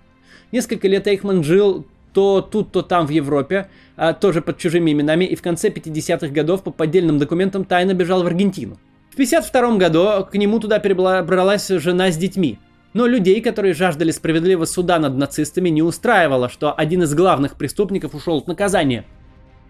Несколько 0.52 0.88
лет 0.88 1.06
Эйхман 1.06 1.44
жил 1.44 1.86
то 2.12 2.40
тут, 2.40 2.72
то 2.72 2.82
там 2.82 3.06
в 3.06 3.10
Европе, 3.10 3.68
а, 3.96 4.12
тоже 4.12 4.40
под 4.40 4.58
чужими 4.58 4.92
именами, 4.92 5.24
и 5.24 5.36
в 5.36 5.42
конце 5.42 5.68
50-х 5.68 6.28
годов 6.28 6.62
по 6.62 6.70
поддельным 6.70 7.18
документам 7.18 7.64
тайно 7.64 7.94
бежал 7.94 8.22
в 8.22 8.26
Аргентину. 8.26 8.78
В 9.10 9.16
52 9.16 9.76
году 9.76 10.26
к 10.30 10.34
нему 10.34 10.58
туда 10.58 10.78
перебралась 10.78 11.68
жена 11.68 12.10
с 12.10 12.16
детьми. 12.16 12.58
Но 12.94 13.06
людей, 13.06 13.40
которые 13.40 13.74
жаждали 13.74 14.10
справедливого 14.10 14.64
суда 14.64 14.98
над 14.98 15.16
нацистами, 15.16 15.68
не 15.68 15.82
устраивало, 15.82 16.48
что 16.48 16.72
один 16.72 17.02
из 17.02 17.14
главных 17.14 17.56
преступников 17.56 18.14
ушел 18.14 18.38
от 18.38 18.48
наказания. 18.48 19.04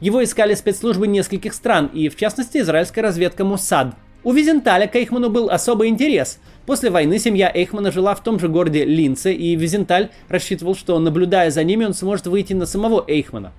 Его 0.01 0.23
искали 0.23 0.55
спецслужбы 0.55 1.09
нескольких 1.09 1.53
стран, 1.53 1.91
и 1.93 2.09
в 2.09 2.17
частности 2.17 2.59
израильская 2.59 3.03
разведка 3.03 3.45
Моссад. 3.45 3.97
У 4.25 4.33
Визенталя 4.33 4.89
к 4.89 4.97
Эйхману 4.97 5.31
был 5.31 5.49
особый 5.49 5.89
интерес. 5.89 6.41
После 6.67 6.91
войны 6.91 7.21
семья 7.21 7.53
Эйхмана 7.55 7.93
жила 7.93 8.17
в 8.17 8.23
том 8.23 8.41
же 8.41 8.49
городе 8.49 8.85
Линце, 8.85 9.33
и 9.33 9.55
Визенталь 9.55 10.11
рассчитывал, 10.29 10.75
что 10.75 10.99
наблюдая 10.99 11.53
за 11.53 11.63
ними, 11.63 11.85
он 11.85 11.95
сможет 11.95 12.27
выйти 12.27 12.53
на 12.53 12.67
самого 12.67 13.05
Эйхмана. 13.07 13.53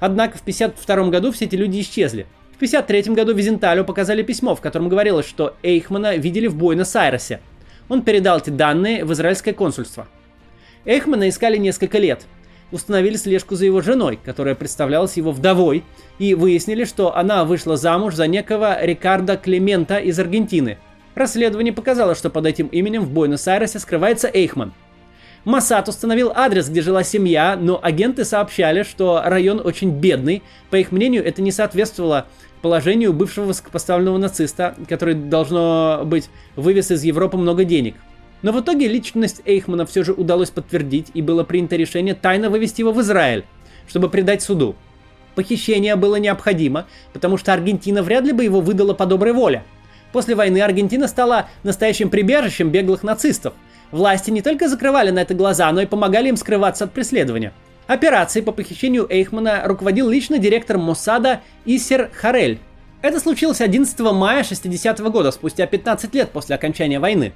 Однако 0.00 0.36
в 0.38 0.40
1952 0.40 1.10
году 1.10 1.30
все 1.30 1.44
эти 1.44 1.54
люди 1.54 1.80
исчезли. 1.80 2.26
В 2.52 2.56
1953 2.56 3.14
году 3.14 3.34
Визенталю 3.34 3.84
показали 3.84 4.22
письмо, 4.24 4.56
в 4.56 4.60
котором 4.60 4.88
говорилось, 4.88 5.26
что 5.26 5.54
Эйхмана 5.62 6.16
видели 6.16 6.48
в 6.48 6.56
Буэнос-Айресе. 6.56 7.38
Он 7.88 8.02
передал 8.02 8.38
эти 8.38 8.50
данные 8.50 9.04
в 9.04 9.12
израильское 9.12 9.52
консульство. 9.52 10.08
Эйхмана 10.84 11.28
искали 11.28 11.56
несколько 11.56 11.98
лет. 11.98 12.26
Установили 12.72 13.16
слежку 13.16 13.56
за 13.56 13.64
его 13.64 13.80
женой, 13.80 14.18
которая 14.24 14.54
представлялась 14.54 15.16
его 15.16 15.32
вдовой, 15.32 15.84
и 16.18 16.34
выяснили, 16.34 16.84
что 16.84 17.16
она 17.16 17.44
вышла 17.44 17.76
замуж 17.76 18.14
за 18.14 18.26
некого 18.26 18.84
Рикардо 18.84 19.36
Клемента 19.36 19.98
из 19.98 20.18
Аргентины. 20.18 20.78
Расследование 21.16 21.72
показало, 21.72 22.14
что 22.14 22.30
под 22.30 22.46
этим 22.46 22.68
именем 22.68 23.02
в 23.02 23.10
Буэнос-Айресе 23.10 23.80
скрывается 23.80 24.30
Эйхман. 24.32 24.72
Массад 25.44 25.88
установил 25.88 26.32
адрес, 26.34 26.68
где 26.68 26.82
жила 26.82 27.02
семья, 27.02 27.56
но 27.60 27.80
агенты 27.82 28.24
сообщали, 28.24 28.82
что 28.82 29.22
район 29.24 29.60
очень 29.64 29.90
бедный. 29.90 30.42
По 30.68 30.76
их 30.76 30.92
мнению, 30.92 31.24
это 31.24 31.40
не 31.40 31.50
соответствовало 31.50 32.26
положению 32.60 33.14
бывшего 33.14 33.46
высокопоставленного 33.46 34.18
нациста, 34.18 34.74
который, 34.86 35.14
должно 35.14 36.02
быть, 36.04 36.28
вывез 36.56 36.90
из 36.90 37.02
Европы 37.04 37.38
много 37.38 37.64
денег. 37.64 37.96
Но 38.42 38.52
в 38.52 38.60
итоге 38.60 38.88
личность 38.88 39.42
Эйхмана 39.44 39.86
все 39.86 40.02
же 40.02 40.12
удалось 40.12 40.50
подтвердить, 40.50 41.08
и 41.14 41.22
было 41.22 41.44
принято 41.44 41.76
решение 41.76 42.14
тайно 42.14 42.50
вывести 42.50 42.80
его 42.80 42.92
в 42.92 43.00
Израиль, 43.00 43.44
чтобы 43.86 44.08
предать 44.08 44.42
суду. 44.42 44.74
Похищение 45.34 45.96
было 45.96 46.16
необходимо, 46.16 46.86
потому 47.12 47.36
что 47.36 47.52
Аргентина 47.52 48.02
вряд 48.02 48.24
ли 48.24 48.32
бы 48.32 48.44
его 48.44 48.60
выдала 48.60 48.94
по 48.94 49.06
доброй 49.06 49.32
воле. 49.32 49.62
После 50.12 50.34
войны 50.34 50.60
Аргентина 50.60 51.06
стала 51.06 51.48
настоящим 51.62 52.10
прибежищем 52.10 52.70
беглых 52.70 53.02
нацистов. 53.02 53.54
Власти 53.92 54.30
не 54.30 54.42
только 54.42 54.68
закрывали 54.68 55.10
на 55.10 55.20
это 55.20 55.34
глаза, 55.34 55.70
но 55.72 55.80
и 55.82 55.86
помогали 55.86 56.28
им 56.28 56.36
скрываться 56.36 56.84
от 56.84 56.92
преследования. 56.92 57.52
Операцией 57.86 58.44
по 58.44 58.52
похищению 58.52 59.06
Эйхмана 59.08 59.62
руководил 59.64 60.08
лично 60.08 60.38
директор 60.38 60.78
Моссада 60.78 61.40
Иссер 61.64 62.10
Харель. 62.12 62.58
Это 63.02 63.18
случилось 63.18 63.60
11 63.60 63.98
мая 64.12 64.44
60 64.44 65.00
-го 65.00 65.10
года, 65.10 65.30
спустя 65.30 65.66
15 65.66 66.14
лет 66.14 66.30
после 66.30 66.54
окончания 66.54 67.00
войны. 67.00 67.32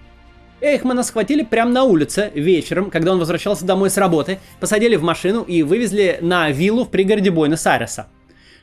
Эйхмана 0.65 1.03
схватили 1.03 1.43
прямо 1.43 1.71
на 1.71 1.85
улице 1.85 2.31
вечером, 2.35 2.91
когда 2.91 3.13
он 3.13 3.19
возвращался 3.19 3.67
домой 3.67 3.91
с 3.91 3.99
работы, 3.99 4.39
посадили 4.61 4.97
в 4.97 5.03
машину 5.03 5.43
и 5.43 5.63
вывезли 5.63 6.19
на 6.23 6.51
виллу 6.51 6.85
в 6.85 6.91
пригороде 6.91 7.31
Буэнос-Айреса. 7.31 8.07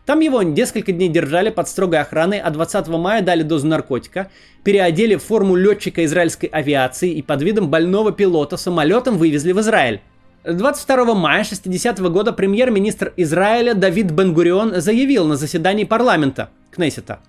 Там 0.07 0.19
его 0.19 0.41
несколько 0.41 0.91
дней 0.91 1.09
держали 1.09 1.51
под 1.51 1.69
строгой 1.69 1.99
охраной, 1.99 2.39
а 2.39 2.49
20 2.49 2.87
мая 2.87 3.21
дали 3.21 3.43
дозу 3.43 3.67
наркотика, 3.67 4.31
переодели 4.63 5.13
в 5.15 5.23
форму 5.23 5.55
летчика 5.55 6.03
израильской 6.03 6.49
авиации 6.49 7.11
и 7.11 7.21
под 7.21 7.43
видом 7.43 7.69
больного 7.69 8.11
пилота 8.11 8.57
самолетом 8.57 9.19
вывезли 9.19 9.51
в 9.51 9.59
Израиль. 9.59 10.01
22 10.43 11.13
мая 11.13 11.43
60 11.43 11.99
-го 11.99 12.09
года 12.09 12.33
премьер-министр 12.33 13.13
Израиля 13.15 13.75
Давид 13.75 14.09
Бенгурион 14.09 14.81
заявил 14.81 15.25
на 15.27 15.35
заседании 15.35 15.83
парламента 15.83 16.49
Кнессета. 16.71 17.19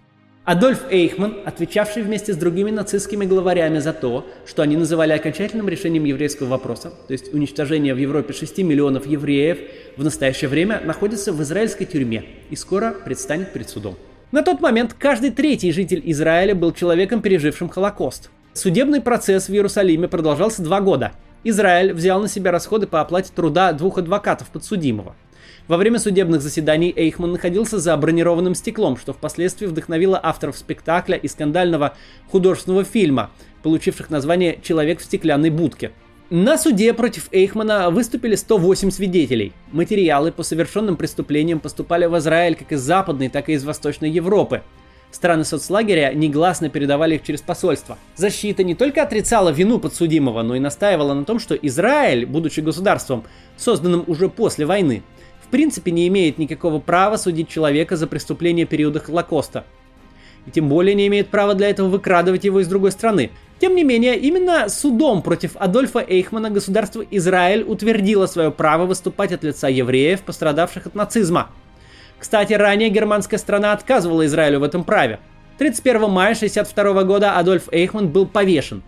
Адольф 0.45 0.87
Эйхман, 0.91 1.37
отвечавший 1.45 2.03
вместе 2.03 2.33
с 2.33 2.37
другими 2.37 2.73
нацистскими 2.73 3.25
главарями 3.25 3.79
за 3.79 3.93
то, 3.93 4.27
что 4.45 4.63
они 4.63 4.77
называли 4.77 5.13
окончательным 5.13 5.69
решением 5.69 6.03
еврейского 6.03 6.49
вопроса, 6.49 6.93
то 7.07 7.13
есть 7.13 7.33
уничтожение 7.33 7.95
в 7.95 7.99
Европе 7.99 8.33
6 8.33 8.59
миллионов 8.59 9.07
евреев, 9.07 9.59
в 9.97 10.03
настоящее 10.03 10.49
время 10.49 10.81
находится 10.85 11.33
в 11.33 11.41
израильской 11.43 11.87
тюрьме 11.87 12.25
и 12.51 12.57
скоро 12.57 12.91
предстанет 12.91 13.53
перед 13.53 13.69
судом. 13.69 13.95
На 14.33 14.43
тот 14.43 14.61
момент 14.61 14.97
каждый 14.99 15.31
третий 15.31 15.71
житель 15.71 16.03
Израиля 16.07 16.57
был 16.57 16.73
человеком, 16.73 17.23
пережившим 17.23 17.69
Холокост. 17.69 18.29
Судебный 18.53 19.01
процесс 19.01 19.49
в 19.49 19.53
Иерусалиме 19.53 20.09
продолжался 20.09 20.61
два 20.63 20.81
года, 20.81 21.13
Израиль 21.45 21.93
взял 21.93 22.21
на 22.21 22.29
себя 22.29 22.53
расходы 22.53 22.87
по 22.87 23.01
оплате 23.01 23.33
труда 23.35 23.73
двух 23.73 23.99
адвокатов 23.99 24.49
подсудимого. 24.49 25.17
Во 25.69 25.77
время 25.77 26.01
судебных 26.01 26.43
заседаний 26.43 26.93
Эйхман 26.95 27.33
находился 27.33 27.79
за 27.79 27.97
бронированным 27.97 28.57
стеклом, 28.57 28.97
что 28.97 29.13
впоследствии 29.13 29.67
вдохновило 29.67 30.19
авторов 30.21 30.59
спектакля 30.59 31.17
и 31.17 31.29
скандального 31.29 31.95
художественного 32.31 32.83
фильма, 32.83 33.31
получивших 33.63 34.11
название 34.11 34.59
«Человек 34.63 34.99
в 34.99 35.05
стеклянной 35.05 35.51
будке». 35.51 35.93
На 36.31 36.59
суде 36.59 36.93
против 36.95 37.29
Эйхмана 37.31 37.91
выступили 37.91 38.35
108 38.35 38.91
свидетелей. 38.91 39.53
Материалы 39.71 40.33
по 40.33 40.43
совершенным 40.43 40.97
преступлениям 40.97 41.61
поступали 41.61 42.07
в 42.07 42.19
Израиль 42.19 42.57
как 42.57 42.73
из 42.73 42.81
Западной, 42.81 43.29
так 43.29 43.49
и 43.49 43.53
из 43.53 43.65
Восточной 43.65 44.11
Европы. 44.11 44.63
Страны 45.13 45.45
соцлагеря 45.45 46.13
негласно 46.15 46.71
передавали 46.71 47.17
их 47.17 47.23
через 47.23 47.43
посольство. 47.43 47.99
Защита 48.17 48.65
не 48.65 48.75
только 48.75 49.03
отрицала 49.03 49.51
вину 49.51 49.79
подсудимого, 49.79 50.43
но 50.43 50.57
и 50.57 50.59
настаивала 50.59 51.13
на 51.13 51.25
том, 51.25 51.39
что 51.39 51.55
Израиль, 51.55 52.25
будучи 52.25 52.61
государством, 52.61 53.25
созданным 53.59 54.05
уже 54.07 54.31
после 54.31 54.65
войны, 54.65 55.03
принципе 55.53 55.93
не 55.93 56.09
имеет 56.09 56.39
никакого 56.39 56.81
права 56.81 57.17
судить 57.17 57.49
человека 57.49 57.97
за 57.97 58.09
преступление 58.09 58.67
периода 58.67 58.99
Холокоста. 58.99 59.65
И 60.47 60.51
тем 60.51 60.69
более 60.69 60.97
не 60.97 61.07
имеет 61.07 61.29
права 61.29 61.55
для 61.55 61.71
этого 61.71 61.89
выкрадывать 61.89 62.43
его 62.43 62.59
из 62.59 62.67
другой 62.67 62.91
страны. 62.91 63.31
Тем 63.61 63.77
не 63.77 63.85
менее, 63.85 64.19
именно 64.19 64.69
судом 64.69 65.23
против 65.23 65.53
Адольфа 65.55 66.01
Эйхмана 66.01 66.51
государство 66.51 67.05
Израиль 67.13 67.63
утвердило 67.63 68.27
свое 68.27 68.51
право 68.51 68.87
выступать 68.87 69.31
от 69.31 69.45
лица 69.45 69.69
евреев, 69.69 70.23
пострадавших 70.23 70.87
от 70.87 70.97
нацизма– 70.97 71.51
кстати, 72.23 72.53
ранее 72.53 72.89
германская 72.89 73.37
страна 73.37 73.73
отказывала 73.73 74.25
Израилю 74.27 74.61
в 74.61 74.63
этом 74.63 74.85
праве. 74.85 75.19
31 75.59 76.03
мая 76.03 76.37
1962 76.37 77.03
года 77.03 77.37
Адольф 77.37 77.65
Эйхман 77.73 78.11
был 78.11 78.27
повешен. 78.27 78.85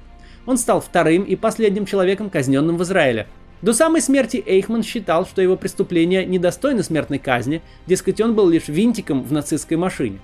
Он 0.47 0.57
стал 0.57 0.81
вторым 0.81 1.25
и 1.25 1.35
последним 1.35 1.85
человеком, 1.85 2.31
казненным 2.31 2.77
в 2.77 2.85
Израиле. 2.85 3.27
До 3.65 3.73
самой 3.73 4.03
смерти 4.03 4.45
Эйхман 4.45 4.83
считал, 4.83 5.25
что 5.25 5.41
его 5.41 5.57
преступления 5.57 6.27
недостойны 6.27 6.83
смертной 6.83 7.19
казни, 7.19 7.63
дескать, 7.87 8.21
он 8.21 8.35
был 8.35 8.51
лишь 8.51 8.69
винтиком 8.69 9.23
в 9.23 9.33
нацистской 9.33 9.79
машине. 9.79 10.19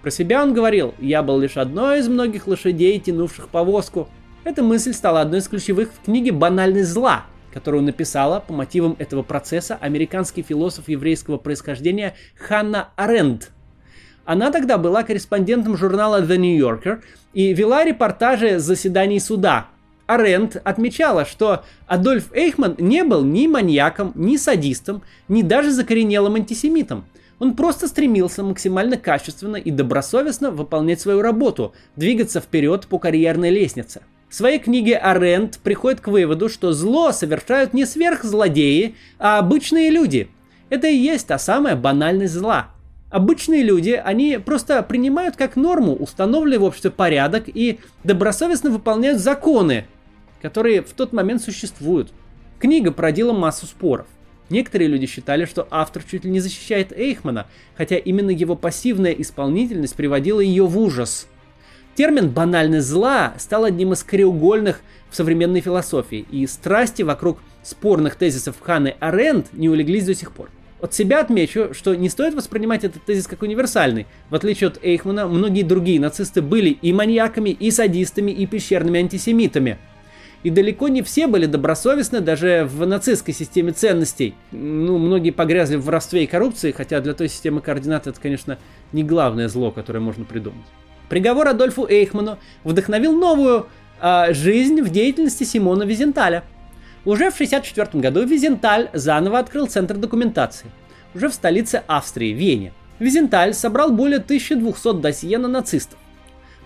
Про 0.00 0.10
себя 0.10 0.42
он 0.42 0.54
говорил, 0.54 0.94
я 0.98 1.22
был 1.22 1.38
лишь 1.38 1.58
одной 1.58 1.98
из 1.98 2.08
многих 2.08 2.46
лошадей, 2.46 2.98
тянувших 2.98 3.50
повозку. 3.50 4.08
Эта 4.44 4.62
мысль 4.62 4.94
стала 4.94 5.20
одной 5.20 5.40
из 5.40 5.48
ключевых 5.48 5.90
в 5.92 6.02
книге 6.02 6.32
«Банальность 6.32 6.88
зла», 6.88 7.26
которую 7.52 7.82
написала 7.82 8.40
по 8.40 8.54
мотивам 8.54 8.96
этого 8.98 9.22
процесса 9.22 9.76
американский 9.78 10.40
философ 10.40 10.88
еврейского 10.88 11.36
происхождения 11.36 12.14
Ханна 12.38 12.88
Аренд. 12.96 13.50
Она 14.24 14.50
тогда 14.50 14.78
была 14.78 15.02
корреспондентом 15.02 15.76
журнала 15.76 16.22
The 16.22 16.38
New 16.38 16.58
Yorker 16.58 17.02
и 17.34 17.52
вела 17.52 17.84
репортажи 17.84 18.58
с 18.58 18.62
заседаний 18.62 19.20
суда. 19.20 19.68
Аренд 20.14 20.56
отмечала, 20.62 21.24
что 21.24 21.64
Адольф 21.86 22.32
Эйхман 22.32 22.76
не 22.78 23.04
был 23.04 23.24
ни 23.24 23.46
маньяком, 23.46 24.12
ни 24.14 24.36
садистом, 24.36 25.02
ни 25.28 25.42
даже 25.42 25.70
закоренелым 25.70 26.34
антисемитом. 26.34 27.04
Он 27.38 27.56
просто 27.56 27.88
стремился 27.88 28.42
максимально 28.42 28.96
качественно 28.96 29.56
и 29.56 29.70
добросовестно 29.70 30.50
выполнять 30.50 31.00
свою 31.00 31.22
работу, 31.22 31.74
двигаться 31.96 32.40
вперед 32.40 32.86
по 32.86 32.98
карьерной 32.98 33.50
лестнице. 33.50 34.02
В 34.28 34.34
своей 34.34 34.58
книге 34.58 34.96
Аренд 34.96 35.58
приходит 35.58 36.00
к 36.00 36.08
выводу, 36.08 36.48
что 36.48 36.72
зло 36.72 37.12
совершают 37.12 37.74
не 37.74 37.84
сверхзлодеи, 37.84 38.94
а 39.18 39.38
обычные 39.38 39.90
люди. 39.90 40.30
Это 40.70 40.86
и 40.86 40.96
есть 40.96 41.26
та 41.26 41.38
самая 41.38 41.76
банальность 41.76 42.32
зла. 42.32 42.68
Обычные 43.10 43.62
люди, 43.62 44.00
они 44.02 44.38
просто 44.38 44.82
принимают 44.82 45.36
как 45.36 45.56
норму 45.56 45.94
установленный 45.94 46.56
в 46.56 46.62
обществе 46.64 46.90
порядок 46.90 47.44
и 47.46 47.78
добросовестно 48.04 48.70
выполняют 48.70 49.18
законы, 49.18 49.84
которые 50.42 50.82
в 50.82 50.92
тот 50.92 51.12
момент 51.12 51.40
существуют. 51.40 52.12
Книга 52.58 52.90
породила 52.90 53.32
массу 53.32 53.66
споров. 53.66 54.06
Некоторые 54.50 54.88
люди 54.88 55.06
считали, 55.06 55.46
что 55.46 55.66
автор 55.70 56.02
чуть 56.02 56.24
ли 56.24 56.30
не 56.30 56.40
защищает 56.40 56.92
Эйхмана, 56.92 57.46
хотя 57.74 57.96
именно 57.96 58.30
его 58.30 58.54
пассивная 58.54 59.12
исполнительность 59.12 59.94
приводила 59.94 60.40
ее 60.40 60.66
в 60.66 60.78
ужас. 60.78 61.26
Термин 61.94 62.28
«банальность 62.28 62.88
зла» 62.88 63.34
стал 63.38 63.64
одним 63.64 63.92
из 63.92 64.02
краеугольных 64.02 64.80
в 65.10 65.16
современной 65.16 65.60
философии, 65.60 66.26
и 66.30 66.46
страсти 66.46 67.02
вокруг 67.02 67.38
спорных 67.62 68.16
тезисов 68.16 68.56
Ханы 68.60 68.96
Аренд 68.98 69.46
не 69.52 69.68
улеглись 69.68 70.04
до 70.04 70.14
сих 70.14 70.32
пор. 70.32 70.50
От 70.80 70.92
себя 70.94 71.20
отмечу, 71.20 71.74
что 71.74 71.94
не 71.94 72.08
стоит 72.08 72.34
воспринимать 72.34 72.82
этот 72.82 73.04
тезис 73.04 73.28
как 73.28 73.42
универсальный. 73.42 74.06
В 74.30 74.34
отличие 74.34 74.68
от 74.68 74.82
Эйхмана, 74.82 75.28
многие 75.28 75.62
другие 75.62 76.00
нацисты 76.00 76.42
были 76.42 76.70
и 76.70 76.92
маньяками, 76.92 77.50
и 77.50 77.70
садистами, 77.70 78.32
и 78.32 78.46
пещерными 78.46 78.98
антисемитами. 78.98 79.78
И 80.42 80.50
далеко 80.50 80.88
не 80.88 81.02
все 81.02 81.26
были 81.26 81.46
добросовестны 81.46 82.20
даже 82.20 82.68
в 82.68 82.84
нацистской 82.86 83.32
системе 83.32 83.72
ценностей. 83.72 84.34
Ну, 84.50 84.98
многие 84.98 85.30
погрязли 85.30 85.76
в 85.76 85.84
воровстве 85.84 86.24
и 86.24 86.26
коррупции, 86.26 86.72
хотя 86.72 87.00
для 87.00 87.14
той 87.14 87.28
системы 87.28 87.60
координат 87.60 88.06
это, 88.06 88.20
конечно, 88.20 88.58
не 88.92 89.04
главное 89.04 89.48
зло, 89.48 89.70
которое 89.70 90.00
можно 90.00 90.24
придумать. 90.24 90.66
Приговор 91.08 91.46
Адольфу 91.48 91.86
Эйхману 91.88 92.38
вдохновил 92.64 93.12
новую 93.12 93.66
э, 94.00 94.32
жизнь 94.34 94.80
в 94.82 94.90
деятельности 94.90 95.44
Симона 95.44 95.84
Визенталя– 95.84 96.44
уже 97.04 97.30
в 97.30 97.34
1964 97.34 98.00
году 98.00 98.24
Визенталь 98.24 98.88
заново 98.92 99.40
открыл 99.40 99.66
центр 99.66 99.96
документации, 99.96 100.70
уже 101.14 101.28
в 101.28 101.34
столице 101.34 101.82
Австрии, 101.88 102.32
Вене. 102.32 102.72
Визенталь 103.00 103.54
собрал 103.54 103.90
более 103.90 104.18
1200 104.18 105.00
досье 105.00 105.38
на 105.38 105.48
нацистов. 105.48 105.98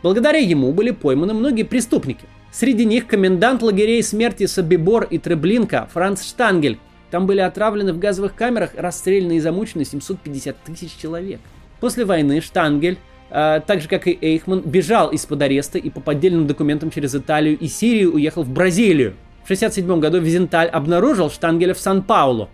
Благодаря 0.02 0.38
ему 0.38 0.72
были 0.72 0.90
пойманы 0.90 1.32
многие 1.32 1.62
преступники. 1.62 2.26
Среди 2.52 2.84
них 2.84 3.06
комендант 3.06 3.62
лагерей 3.62 4.02
смерти 4.02 4.46
Собибор 4.46 5.04
и 5.04 5.18
Треблинка 5.18 5.88
Франц 5.92 6.24
Штангель. 6.24 6.78
Там 7.10 7.26
были 7.26 7.40
отравлены 7.40 7.92
в 7.92 7.98
газовых 7.98 8.34
камерах, 8.34 8.70
расстреляны 8.76 9.36
и 9.36 9.40
замучены 9.40 9.84
750 9.84 10.56
тысяч 10.64 10.96
человек. 10.96 11.40
После 11.80 12.04
войны 12.04 12.40
Штангель 12.40 12.98
Uh, 13.28 13.60
так 13.66 13.80
же 13.80 13.88
как 13.88 14.06
и 14.06 14.16
Эйхман, 14.20 14.60
бежал 14.60 15.10
из-под 15.10 15.42
ареста 15.42 15.78
и 15.78 15.90
по 15.90 16.00
поддельным 16.00 16.46
документам 16.46 16.92
через 16.92 17.12
Италию 17.12 17.58
и 17.58 17.66
Сирию 17.66 18.14
уехал 18.14 18.44
в 18.44 18.48
Бразилию. 18.48 19.14
В 19.42 19.46
1967 19.46 20.00
году 20.00 20.20
Визенталь 20.20 20.68
обнаружил 20.68 21.28
Штангеля 21.28 21.74
в 21.74 21.80
Сан-Паулу. 21.80 22.48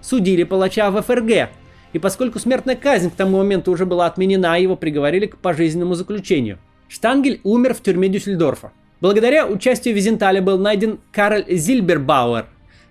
Судили 0.00 0.42
палача 0.42 0.90
в 0.90 1.00
ФРГ. 1.00 1.50
И 1.92 1.98
поскольку 2.00 2.40
смертная 2.40 2.74
казнь 2.74 3.10
к 3.10 3.14
тому 3.14 3.38
моменту 3.38 3.70
уже 3.70 3.86
была 3.86 4.06
отменена, 4.06 4.56
его 4.56 4.74
приговорили 4.74 5.26
к 5.26 5.38
пожизненному 5.38 5.94
заключению. 5.94 6.58
Штангель 6.88 7.40
умер 7.44 7.74
в 7.74 7.80
тюрьме 7.80 8.08
Дюссельдорфа. 8.08 8.72
Благодаря 9.00 9.46
участию 9.46 9.94
Визенталя 9.94 10.40
был 10.40 10.58
найден 10.58 11.00
Карл 11.12 11.42
Зильбербауэр, 11.48 12.46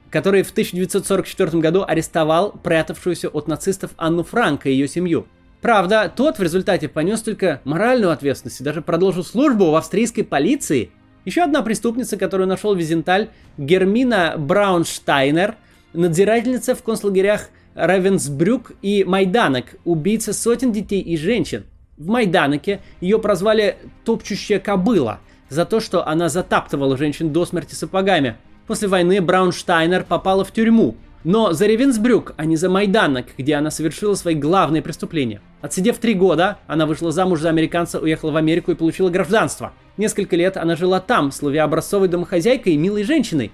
который 0.10 0.44
в 0.44 0.52
1944 0.52 1.60
году 1.60 1.84
арестовал 1.88 2.52
прятавшуюся 2.52 3.30
от 3.30 3.48
нацистов 3.48 3.92
Анну 3.98 4.24
Франко 4.24 4.70
и 4.70 4.74
ее 4.74 4.88
семью. 4.88 5.28
Правда, 5.62 6.14
тот 6.16 6.38
в 6.38 6.44
результате 6.44 6.88
понес 6.88 7.22
только 7.22 7.62
моральную 7.64 8.12
ответственность 8.12 8.62
и 8.62 8.64
даже 8.64 8.82
продолжил 8.82 9.24
службу 9.24 9.72
в 9.72 9.76
австрийской 9.76 10.24
полиции– 10.24 10.92
еще 11.26 11.42
одна 11.42 11.64
преступница, 11.64 12.18
которую 12.18 12.48
нашел 12.48 12.76
Визенталь, 12.76 13.30
Гермина 13.58 14.36
Браунштайнер, 14.38 15.56
надзирательница 15.94 16.76
в 16.76 16.84
концлагерях 16.84 17.50
Равенсбрюк 17.74 18.74
и 18.84 19.04
Майданок, 19.04 19.76
убийца 19.86 20.34
сотен 20.34 20.72
детей 20.72 21.02
и 21.02 21.18
женщин. 21.18 21.66
В 21.98 22.08
Майданоке 22.08 22.82
ее 23.02 23.18
прозвали 23.18 23.78
«топчущая 24.04 24.60
кобыла» 24.60 25.20
за 25.50 25.66
то, 25.66 25.80
что 25.80 26.08
она 26.08 26.30
затаптывала 26.30 26.98
женщин 26.98 27.32
до 27.32 27.46
смерти 27.46 27.76
сапогами. 27.76 28.38
После 28.68 28.88
войны 28.88 29.22
Браунштайнер 29.22 30.04
попала 30.04 30.44
в 30.44 30.52
тюрьму, 30.52 30.96
но 31.24 31.54
за 31.54 31.66
Ревенсбрюк, 31.66 32.34
а 32.38 32.46
не 32.46 32.56
за 32.56 32.70
Майданок, 32.70 33.28
где 33.38 33.56
она 33.56 33.72
совершила 33.72 34.14
свои 34.14 34.36
главные 34.36 34.82
преступления. 34.82 35.42
Отсидев 35.62 35.98
три 35.98 36.14
года, 36.14 36.60
она 36.68 36.86
вышла 36.86 37.12
замуж 37.12 37.40
за 37.40 37.50
американца, 37.50 38.00
уехала 38.00 38.32
в 38.32 38.38
Америку 38.38 38.72
и 38.72 38.76
получила 38.76 39.10
гражданство. 39.10 39.74
Несколько 39.98 40.36
лет 40.36 40.56
она 40.58 40.76
жила 40.76 41.00
там, 41.00 41.32
словя 41.32 41.64
образцовой 41.64 42.10
домохозяйкой 42.10 42.74
и 42.74 42.78
милой 42.78 43.04
женщиной. 43.04 43.52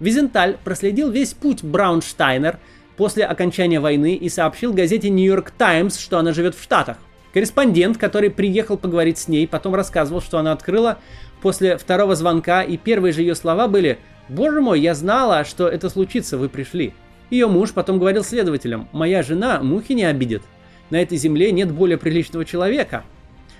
Визенталь 0.00 0.56
проследил 0.64 1.10
весь 1.10 1.34
путь 1.34 1.62
Браунштайнер 1.62 2.58
после 2.96 3.24
окончания 3.24 3.78
войны 3.78 4.14
и 4.14 4.28
сообщил 4.28 4.72
газете 4.72 5.08
«Нью-Йорк 5.08 5.52
Таймс», 5.52 5.98
что 5.98 6.18
она 6.18 6.32
живет 6.32 6.56
в 6.56 6.62
Штатах. 6.62 6.96
Корреспондент, 7.34 7.98
который 7.98 8.30
приехал 8.30 8.78
поговорить 8.78 9.18
с 9.18 9.26
ней, 9.26 9.48
потом 9.48 9.74
рассказывал, 9.74 10.22
что 10.22 10.38
она 10.38 10.52
открыла 10.52 10.98
после 11.42 11.76
второго 11.76 12.14
звонка, 12.14 12.62
и 12.62 12.76
первые 12.76 13.12
же 13.12 13.22
ее 13.22 13.34
слова 13.34 13.66
были 13.66 13.98
«Боже 14.28 14.60
мой, 14.60 14.80
я 14.80 14.94
знала, 14.94 15.44
что 15.44 15.66
это 15.68 15.90
случится, 15.90 16.38
вы 16.38 16.48
пришли». 16.48 16.94
Ее 17.30 17.48
муж 17.48 17.72
потом 17.72 17.98
говорил 17.98 18.22
следователям, 18.22 18.88
«Моя 18.92 19.24
жена 19.24 19.60
мухи 19.60 19.94
не 19.94 20.04
обидит. 20.04 20.42
На 20.90 21.02
этой 21.02 21.18
земле 21.18 21.50
нет 21.50 21.72
более 21.72 21.98
приличного 21.98 22.44
человека». 22.44 23.02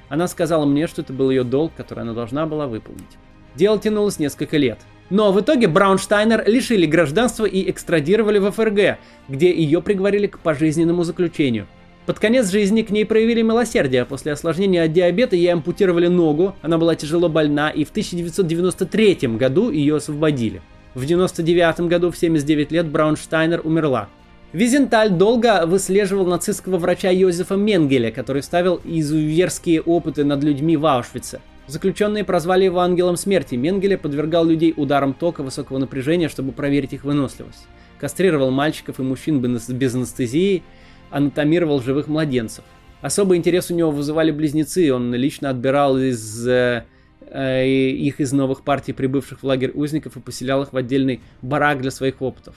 Она 0.09 0.29
сказала 0.29 0.65
мне, 0.67 0.87
что 0.87 1.03
это 1.03 1.13
был 1.13 1.31
ее 1.31 1.43
долг, 1.43 1.73
который 1.77 2.03
она 2.03 2.13
должна 2.13 2.47
была 2.47 2.69
выполнить. 2.69 3.19
Дело 3.57 3.77
тянулось 3.81 4.21
несколько 4.21 4.57
лет. 4.57 4.79
Но 5.11 5.33
в 5.33 5.41
итоге 5.41 5.67
Браунштайнер 5.67 6.45
лишили 6.47 6.87
гражданства 6.87 7.45
и 7.45 7.69
экстрадировали 7.69 8.39
в 8.39 8.53
ФРГ, 8.53 8.99
где 9.27 9.53
ее 9.53 9.83
приговорили 9.83 10.29
к 10.29 10.39
пожизненному 10.39 11.03
заключению. 11.03 11.67
Под 12.07 12.19
конец 12.19 12.51
жизни 12.51 12.83
к 12.83 12.91
ней 12.91 13.07
проявили 13.07 13.41
милосердие. 13.41 14.05
После 14.05 14.33
осложнения 14.33 14.85
от 14.85 14.93
диабета 14.93 15.37
ей 15.37 15.53
ампутировали 15.53 16.09
ногу, 16.09 16.55
она 16.61 16.77
была 16.77 16.97
тяжело 16.97 17.31
больна, 17.31 17.71
и 17.71 17.85
в 17.85 17.91
1993 17.91 19.37
году 19.39 19.71
ее 19.71 19.97
освободили. 19.97 20.61
В 20.95 21.03
1999 21.05 21.89
году 21.89 22.11
в 22.11 22.19
79 22.19 22.73
лет 22.73 22.87
Браунштайнер 22.87 23.63
умерла. 23.65 24.09
Визенталь 24.53 25.11
долго 25.11 25.65
выслеживал 25.67 26.27
нацистского 26.27 26.77
врача 26.77 27.11
Йозефа 27.11 27.57
Менгеля, 27.57 28.13
который 28.13 28.43
ставил 28.43 28.81
изуверские 28.85 29.81
опыты 29.81 30.25
над 30.25 30.45
людьми 30.45 30.77
в 30.77 30.87
Аушвице. 30.87 31.41
Заключенные 31.67 32.23
прозвали 32.23 32.65
его 32.65 32.81
ангелом 32.81 33.17
смерти. 33.17 33.55
Менгеля 33.55 33.97
подвергал 33.97 34.45
людей 34.45 34.75
ударам 34.77 35.15
тока 35.15 35.43
высокого 35.43 35.79
напряжения, 35.79 36.29
чтобы 36.29 36.53
проверить 36.53 36.93
их 36.93 37.05
выносливость. 37.05 37.67
Кастрировал 37.99 38.51
мальчиков 38.51 39.01
и 39.01 39.03
мужчин 39.03 39.41
без 39.41 39.95
анестезии, 39.95 40.63
анатомировал 41.15 41.81
живых 41.81 42.09
младенцев. 42.09 42.65
Особый 43.01 43.39
интерес 43.39 43.71
у 43.71 43.75
него 43.75 43.91
вызывали 43.91 44.31
близнецы, 44.31 44.93
он 44.93 45.15
лично 45.15 45.51
отбирал 45.51 45.97
из 45.97 46.49
э, 46.49 46.85
э, 47.31 47.67
их 47.67 48.21
из 48.21 48.33
новых 48.33 48.65
партий, 48.65 48.93
прибывших 48.93 49.43
в 49.43 49.47
лагерь 49.47 49.71
узников, 49.75 50.17
и 50.17 50.21
поселял 50.21 50.63
их 50.63 50.73
в 50.73 50.77
отдельный 50.77 51.21
барак 51.41 51.83
для 51.83 51.91
своих 51.91 52.21
опытов. 52.21 52.57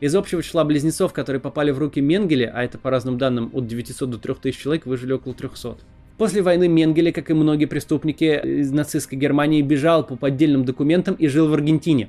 Из 0.00 0.14
общего 0.14 0.42
числа 0.42 0.64
близнецов, 0.64 1.12
которые 1.12 1.40
попали 1.40 1.72
в 1.72 1.78
руки 1.78 2.00
Менгеле, 2.00 2.48
а 2.48 2.64
это 2.64 2.78
по 2.78 2.90
разным 2.90 3.18
данным 3.18 3.50
от 3.52 3.66
900 3.66 4.10
до 4.10 4.18
3000 4.18 4.62
человек, 4.62 4.86
выжили 4.86 5.12
около 5.12 5.34
300. 5.34 5.76
После 6.16 6.40
войны 6.40 6.68
Менгеле, 6.68 7.12
как 7.12 7.30
и 7.30 7.34
многие 7.34 7.66
преступники 7.66 8.40
из 8.44 8.70
нацистской 8.70 9.18
Германии, 9.18 9.60
бежал 9.60 10.06
по 10.06 10.16
поддельным 10.16 10.64
документам 10.64 11.16
и 11.16 11.26
жил 11.26 11.48
в 11.48 11.54
Аргентине. 11.54 12.08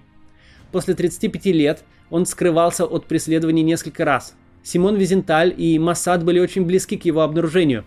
После 0.71 0.93
35 0.93 1.45
лет 1.47 1.83
он 2.09 2.25
скрывался 2.25 2.85
от 2.85 3.07
преследований 3.07 3.63
несколько 3.63 4.05
раз. 4.05 4.35
Симон 4.65 4.97
Визенталь 4.97 5.53
и 5.55 5.79
Массад 5.79 6.25
были 6.25 6.39
очень 6.39 6.65
близки 6.65 6.97
к 6.97 7.05
его 7.05 7.21
обнаружению. 7.21 7.85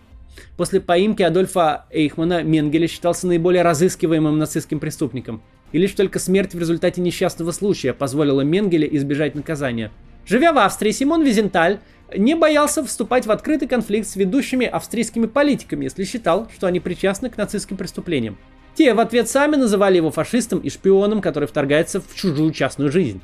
После 0.57 0.81
поимки 0.81 1.21
Адольфа 1.21 1.85
Эйхмана 1.91 2.41
Менгеле 2.41 2.87
считался 2.87 3.27
наиболее 3.27 3.61
разыскиваемым 3.61 4.39
нацистским 4.39 4.79
преступником– 4.79 5.43
и 5.71 5.77
лишь 5.77 5.91
только 5.91 6.19
смерть 6.19 6.53
в 6.53 6.59
результате 6.59 7.01
несчастного 7.01 7.51
случая 7.51 7.93
позволила 7.93 8.41
Менгеле 8.41 8.87
избежать 8.97 9.35
наказания. 9.35 9.91
Живя 10.25 10.53
в 10.53 10.57
Австрии, 10.57 10.91
Симон 10.91 11.23
Визенталь 11.23 11.79
не 12.15 12.35
боялся 12.35 12.83
вступать 12.83 13.25
в 13.25 13.31
открытый 13.31 13.67
конфликт 13.67 14.07
с 14.07 14.15
ведущими 14.15 14.65
австрийскими 14.65 15.27
политиками, 15.27 15.85
если 15.85 16.03
считал, 16.03 16.49
что 16.55 16.67
они 16.67 16.79
причастны 16.79 17.29
к 17.29 17.37
нацистским 17.37 17.77
преступлениям. 17.77 18.37
Те 18.75 18.93
в 18.93 18.99
ответ 18.99 19.29
сами 19.29 19.55
называли 19.55 19.97
его 19.97 20.11
фашистом 20.11 20.59
и 20.59 20.69
шпионом, 20.69 21.21
который 21.21 21.47
вторгается 21.47 22.01
в 22.01 22.15
чужую 22.15 22.51
частную 22.51 22.91
жизнь. 22.91 23.21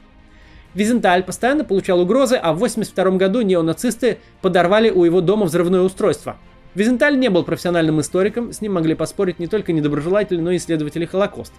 Визенталь 0.76 1.24
постоянно 1.24 1.64
получал 1.64 2.02
угрозы, 2.02 2.36
а 2.36 2.52
в 2.52 2.58
1982 2.58 3.18
году 3.18 3.42
неонацисты 3.42 4.20
подорвали 4.42 4.90
у 4.90 5.06
его 5.06 5.22
дома 5.22 5.46
взрывное 5.46 5.82
устройство. 5.82 6.38
Визенталь 6.76 7.18
не 7.18 7.30
был 7.30 7.44
профессиональным 7.44 8.02
историком, 8.02 8.52
с 8.52 8.60
ним 8.60 8.74
могли 8.74 8.94
поспорить 8.94 9.40
не 9.40 9.48
только 9.48 9.72
недоброжелатели, 9.72 10.42
но 10.42 10.52
и 10.52 10.58
исследователи 10.58 11.06
Холокоста. 11.06 11.56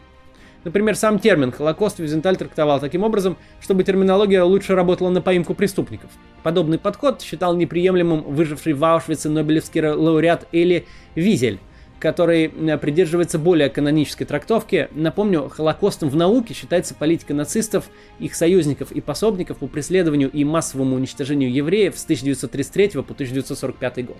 Например, 0.65 0.97
сам 0.97 1.19
термин 1.19 1.53
«Холокост» 1.53 2.01
Визенталь 2.01 2.37
трактовал 2.37 2.81
таким 2.81 3.05
образом, 3.05 3.39
чтобы 3.61 3.85
терминология 3.85 4.43
лучше 4.43 4.75
работала 4.75 5.09
на 5.09 5.23
поимку 5.23 5.55
преступников. 5.55 6.11
Подобный 6.43 6.79
подход 6.79 7.23
считал 7.23 7.55
неприемлемым 7.55 8.23
выживший 8.23 8.75
в 8.75 8.85
Аушвице 8.85 9.31
нобелевский 9.31 9.81
лауреат 9.81 10.49
Эли 10.53 10.87
Визель, 11.15 11.61
который 11.99 12.47
э, 12.47 12.79
придерживается 12.79 13.39
более 13.39 13.69
канонической 13.71 14.27
трактовки. 14.27 14.89
Напомню, 14.93 15.49
Холокостом 15.49 16.09
в 16.09 16.17
науке 16.17 16.55
считается 16.55 16.95
политика 16.95 17.35
нацистов, 17.35 17.89
их 18.19 18.35
союзников 18.35 18.93
и 18.93 19.01
пособников 19.01 19.59
по 19.59 19.67
преследованию 19.67 20.31
и 20.31 20.45
массовому 20.45 20.97
уничтожению 20.97 21.53
евреев 21.53 21.99
с 21.99 22.05
1933 22.05 22.89
по 23.03 23.13
1945 23.13 24.07
год. 24.07 24.19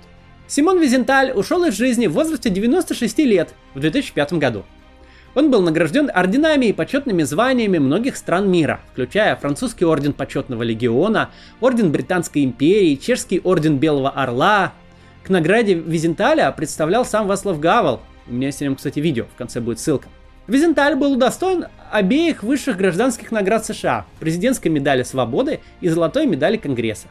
Симон 0.49 0.81
Визенталь 0.81 1.33
ушел 1.33 1.65
из 1.65 1.75
жизни 1.75 2.07
в 2.07 2.13
возрасте 2.13 2.51
96 2.51 3.19
лет 3.19 3.55
в 3.75 3.81
2005 3.81 4.35
году. 4.35 4.65
Он 5.35 5.51
был 5.51 5.61
награжден 5.61 6.11
орденами 6.15 6.67
и 6.67 6.73
почетными 6.73 7.23
званиями 7.23 7.77
многих 7.77 8.17
стран 8.17 8.51
мира, 8.51 8.81
включая 8.93 9.37
французский 9.37 9.85
орден 9.85 10.15
почетного 10.15 10.63
легиона, 10.63 11.31
орден 11.61 11.93
Британской 11.93 12.43
империи, 12.43 12.95
чешский 12.95 13.41
орден 13.45 13.77
Белого 13.77 14.09
Орла. 14.09 14.73
К 15.27 15.29
награде 15.29 15.75
Визенталя 15.75 16.53
представлял 16.53 17.05
сам 17.05 17.27
Васлав 17.27 17.59
Гавел. 17.59 17.99
У 18.29 18.33
меня 18.33 18.47
есть 18.47 18.63
о 18.63 18.65
нем, 18.65 18.77
кстати, 18.77 19.01
видео, 19.01 19.25
в 19.25 19.37
конце 19.37 19.61
будет 19.61 19.81
ссылка. 19.81 20.07
Визенталь 20.47 20.95
был 20.95 21.15
удостоен 21.15 21.65
обеих 21.91 22.45
высших 22.45 22.77
гражданских 22.77 23.33
наград 23.33 23.67
США– 23.67 24.07
президентской 24.21 24.69
медали 24.69 25.03
свободы 25.03 25.59
и 25.81 25.89
золотой 25.89 26.27
медали 26.27 26.59
Конгресса. 26.59 27.09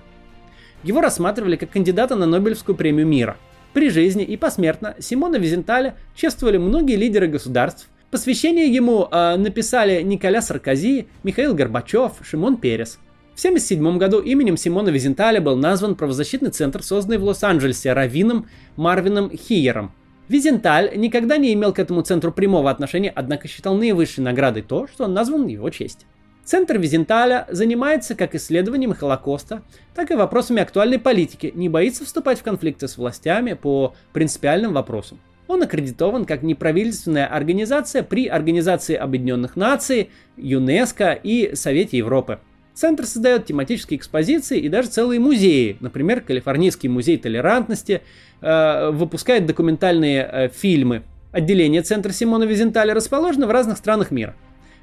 Его 0.81 1.01
рассматривали 1.01 1.57
как 1.57 1.71
кандидата 1.71 2.15
на 2.15 2.25
Нобелевскую 2.25 2.77
премию 2.77 3.05
мира. 3.05 3.35
При 3.73 3.89
жизни 3.89 4.23
и 4.23 4.37
посмертно 4.37 4.95
Симона 4.99 5.35
Визенталя 5.35 5.97
чествовали 6.15 6.55
многие 6.55 6.95
лидеры 6.95 7.27
государств, 7.27 7.89
Посвящение 8.11 8.73
ему 8.73 9.09
э, 9.11 9.35
написали 9.35 10.01
Николя 10.01 10.41
Саркози, 10.41 11.07
Михаил 11.23 11.53
Горбачев, 11.53 12.13
Шимон 12.21 12.55
Перес. 12.55 12.97
В 13.35 13.37
1977 13.37 13.97
году 13.97 14.21
именем 14.21 14.55
Симона 14.55 14.87
Визенталя 14.87 15.41
был 15.41 15.57
назван 15.57 15.95
правозащитный 15.95 16.51
центр, 16.51 16.81
созданный 16.81 17.17
в 17.17 17.25
Лос-Анджелесе 17.25 17.91
раввином 17.91 18.47
Марвином 18.77 19.29
Хиером. 19.29 19.91
Визенталь 20.29 20.93
никогда 20.95 21.35
не 21.35 21.53
имел 21.53 21.73
к 21.73 21.79
этому 21.79 22.01
центру 22.01 22.31
прямого 22.31 22.71
отношения, 22.71 23.11
однако 23.13 23.49
считал 23.49 23.75
наивысшей 23.75 24.23
наградой 24.23 24.61
то, 24.61 24.87
что 24.87 25.03
он 25.03 25.13
назван 25.13 25.43
в 25.43 25.49
его 25.49 25.69
честь. 25.69 26.05
Центр 26.45 26.77
Визенталя 26.77 27.45
занимается 27.49 28.15
как 28.15 28.35
исследованием 28.35 28.93
Холокоста, 28.93 29.63
так 29.93 30.11
и 30.11 30.15
вопросами 30.15 30.61
актуальной 30.61 30.99
политики, 30.99 31.51
не 31.53 31.67
боится 31.67 32.05
вступать 32.05 32.39
в 32.39 32.43
конфликты 32.43 32.87
с 32.87 32.97
властями 32.97 33.51
по 33.51 33.95
принципиальным 34.13 34.71
вопросам. 34.71 35.19
Он 35.47 35.61
аккредитован 35.61 36.23
как 36.23 36.41
неправительственная 36.41 37.27
организация 37.27 38.01
при 38.01 38.27
Организации 38.27 38.95
Объединенных 38.95 39.57
Наций, 39.57 40.09
ЮНЕСКО 40.37 41.19
и 41.21 41.53
Совете 41.53 41.97
Европы. 41.97 42.39
Центр 42.75 43.05
создает 43.05 43.45
тематические 43.45 43.97
экспозиции 43.97 44.59
и 44.59 44.67
даже 44.67 44.89
целые 44.89 45.21
музеи. 45.21 45.77
Например, 45.79 46.19
Калифорнийский 46.19 46.89
музей 46.89 47.17
толерантности 47.17 48.01
э, 48.41 48.89
выпускает 48.91 49.45
документальные 49.45 50.29
э, 50.29 50.49
фильмы. 50.49 51.03
Отделение 51.31 51.83
Центра 51.83 52.11
Симона 52.11 52.43
Визенталя 52.43 52.93
расположено 52.93 53.47
в 53.47 53.51
разных 53.51 53.77
странах 53.77 54.11
мира. 54.11 54.35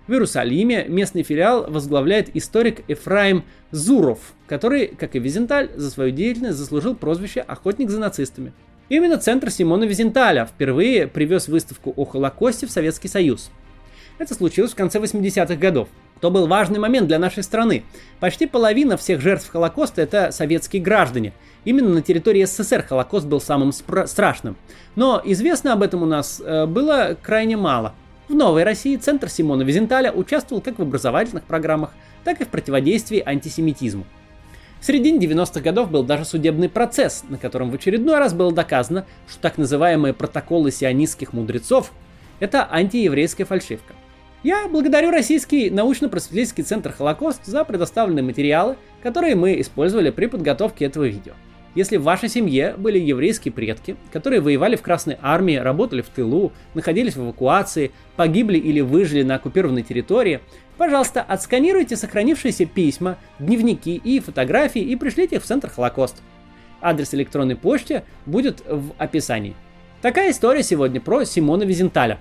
В 0.07 0.13
Иерусалиме 0.13 0.87
местный 0.89 1.23
филиал 1.23 1.71
возглавляет 1.71 2.35
историк 2.35 2.83
Эфраим 2.89 3.45
Зуров, 3.71 4.19
который, 4.47 4.87
как 4.87 5.15
и 5.15 5.19
Визенталь, 5.19 5.69
за 5.77 5.91
свою 5.91 6.13
деятельность 6.13 6.57
заслужил 6.57 6.97
прозвище 6.97 7.41
«Охотник 7.41 7.91
за 7.91 8.01
нацистами». 8.01 8.55
Именно 8.89 9.19
центр 9.19 9.51
Симона 9.51 9.85
Визенталя 9.85 10.47
впервые 10.47 11.09
привез 11.09 11.47
выставку 11.47 11.93
о 11.95 12.07
Холокосте 12.07 12.67
в 12.67 12.71
Советский 12.71 13.09
Союз. 13.09 13.51
Это 14.19 14.35
случилось 14.35 14.73
в 14.73 14.77
конце 14.77 14.99
80-х 14.99 15.57
годов. 15.57 15.89
То 16.23 16.31
был 16.31 16.47
важный 16.47 16.79
момент 16.79 17.09
для 17.09 17.19
нашей 17.19 17.43
страны. 17.43 17.83
Почти 18.21 18.47
половина 18.47 18.97
всех 18.97 19.21
жертв 19.21 19.51
Холокоста 19.51 20.03
это 20.03 20.31
советские 20.31 20.81
граждане. 20.81 21.33
Именно 21.65 21.89
на 21.89 22.01
территории 22.01 22.45
СССР 22.45 22.85
Холокост 22.89 23.27
был 23.27 23.41
самым 23.41 23.73
страшным. 23.73 24.57
Но 24.95 25.21
известно 25.25 25.73
об 25.73 25.83
этом 25.83 26.05
у 26.05 26.07
нас 26.07 26.41
э, 26.41 26.67
было 26.67 27.17
крайне 27.21 27.57
мало. 27.57 27.93
В 28.29 28.35
Новой 28.35 28.63
России 28.63 28.95
Центр 28.95 29.29
Симона 29.29 29.63
Визенталя 29.63 30.13
участвовал 30.13 30.63
как 30.63 30.79
в 30.79 30.83
образовательных 30.83 31.43
программах, 31.43 31.91
так 32.23 32.41
и 32.41 32.45
в 32.45 32.49
противодействии 32.49 33.21
антисемитизму. 33.21 34.07
В 34.81 34.87
середине 34.87 35.27
90-х 35.27 35.61
годов 35.61 35.91
был 35.91 36.05
даже 36.05 36.25
судебный 36.25 36.69
процесс, 36.69 37.25
на 37.29 37.37
котором 37.37 37.73
в 37.73 37.75
очередной 37.75 38.19
раз 38.19 38.33
было 38.33 38.53
доказано, 38.53 39.07
что 39.29 39.41
так 39.41 39.59
называемые 39.59 40.15
протоколы 40.15 40.71
сионистских 40.71 41.33
мудрецов– 41.33 41.91
это 42.39 42.69
антиеврейская 42.71 43.45
фальшивка. 43.45 43.95
Я 44.43 44.67
благодарю 44.69 45.11
Российский 45.11 45.71
научно-просветительский 45.71 46.65
центр 46.65 46.93
«Холокост» 46.93 47.45
за 47.45 47.65
предоставленные 47.65 48.25
материалы, 48.25 48.77
которые 49.03 49.37
мы 49.37 49.61
использовали 49.61 50.11
при 50.11 50.27
подготовке 50.27 50.87
этого 50.87 51.05
видео. 51.05 51.33
Если 51.75 51.97
в 51.97 52.03
вашей 52.03 52.29
семье 52.29 52.75
были 52.77 52.99
еврейские 52.99 53.53
предки, 53.53 53.97
которые 54.13 54.41
воевали 54.41 54.77
в 54.77 54.83
Красной 54.83 55.17
Армии, 55.23 55.55
работали 55.55 56.03
в 56.03 56.09
тылу, 56.09 56.53
находились 56.75 57.17
в 57.17 57.25
эвакуации, 57.25 57.93
погибли 58.17 58.59
или 58.59 58.81
выжили 58.81 59.23
на 59.23 59.37
оккупированной 59.37 59.83
территории, 59.83 60.41
Пожалуйста, 60.79 61.23
отсканируйте 61.23 61.97
сохранившиеся 61.97 62.67
письма, 62.67 63.17
дневники 63.39 63.95
и 63.95 64.19
фотографии 64.21 64.83
и 64.83 64.97
пришлите 64.97 65.37
их 65.37 65.43
в 65.43 65.47
Центр 65.47 65.71
Холокост. 65.71 66.23
Адрес 66.81 67.15
электронной 67.15 67.55
почты 67.57 68.03
будет 68.27 68.63
в 68.67 68.93
описании. 68.99 69.55
Такая 70.01 70.33
история 70.33 70.65
сегодня 70.65 71.01
про 71.01 71.25
Симона 71.25 71.63
Визенталя. 71.63 72.19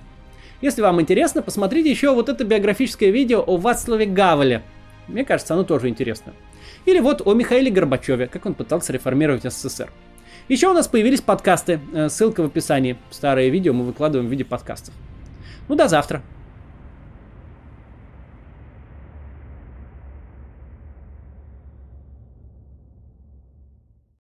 Если 0.62 0.82
вам 0.82 1.02
интересно, 1.02 1.42
посмотрите 1.42 1.90
еще 1.90 2.14
вот 2.14 2.30
это 2.30 2.44
биографическое 2.44 3.10
видео 3.10 3.44
о 3.46 3.58
Вацлаве 3.58 4.06
Гавеле. 4.06 4.62
Мне 5.08 5.26
кажется, 5.26 5.56
оно 5.56 5.64
тоже 5.64 5.90
интересно. 5.90 6.34
Или 6.86 7.00
вот 7.00 7.26
о 7.26 7.34
Михаиле 7.34 7.72
Горбачеве, 7.72 8.28
как 8.28 8.46
он 8.46 8.54
пытался 8.54 8.94
реформировать 8.94 9.44
СССР. 9.44 9.92
Еще 10.48 10.68
у 10.68 10.74
нас 10.74 10.88
появились 10.88 11.22
подкасты, 11.22 11.80
э, 11.94 12.10
ссылка 12.10 12.44
в 12.44 12.48
описании. 12.48 12.98
Старые 13.10 13.50
видео 13.50 13.74
мы 13.74 13.86
выкладываем 13.86 14.28
в 14.28 14.32
виде 14.32 14.46
подкастов. 14.46 14.94
Ну 15.68 15.76
до 15.76 15.88
завтра. 15.88 16.22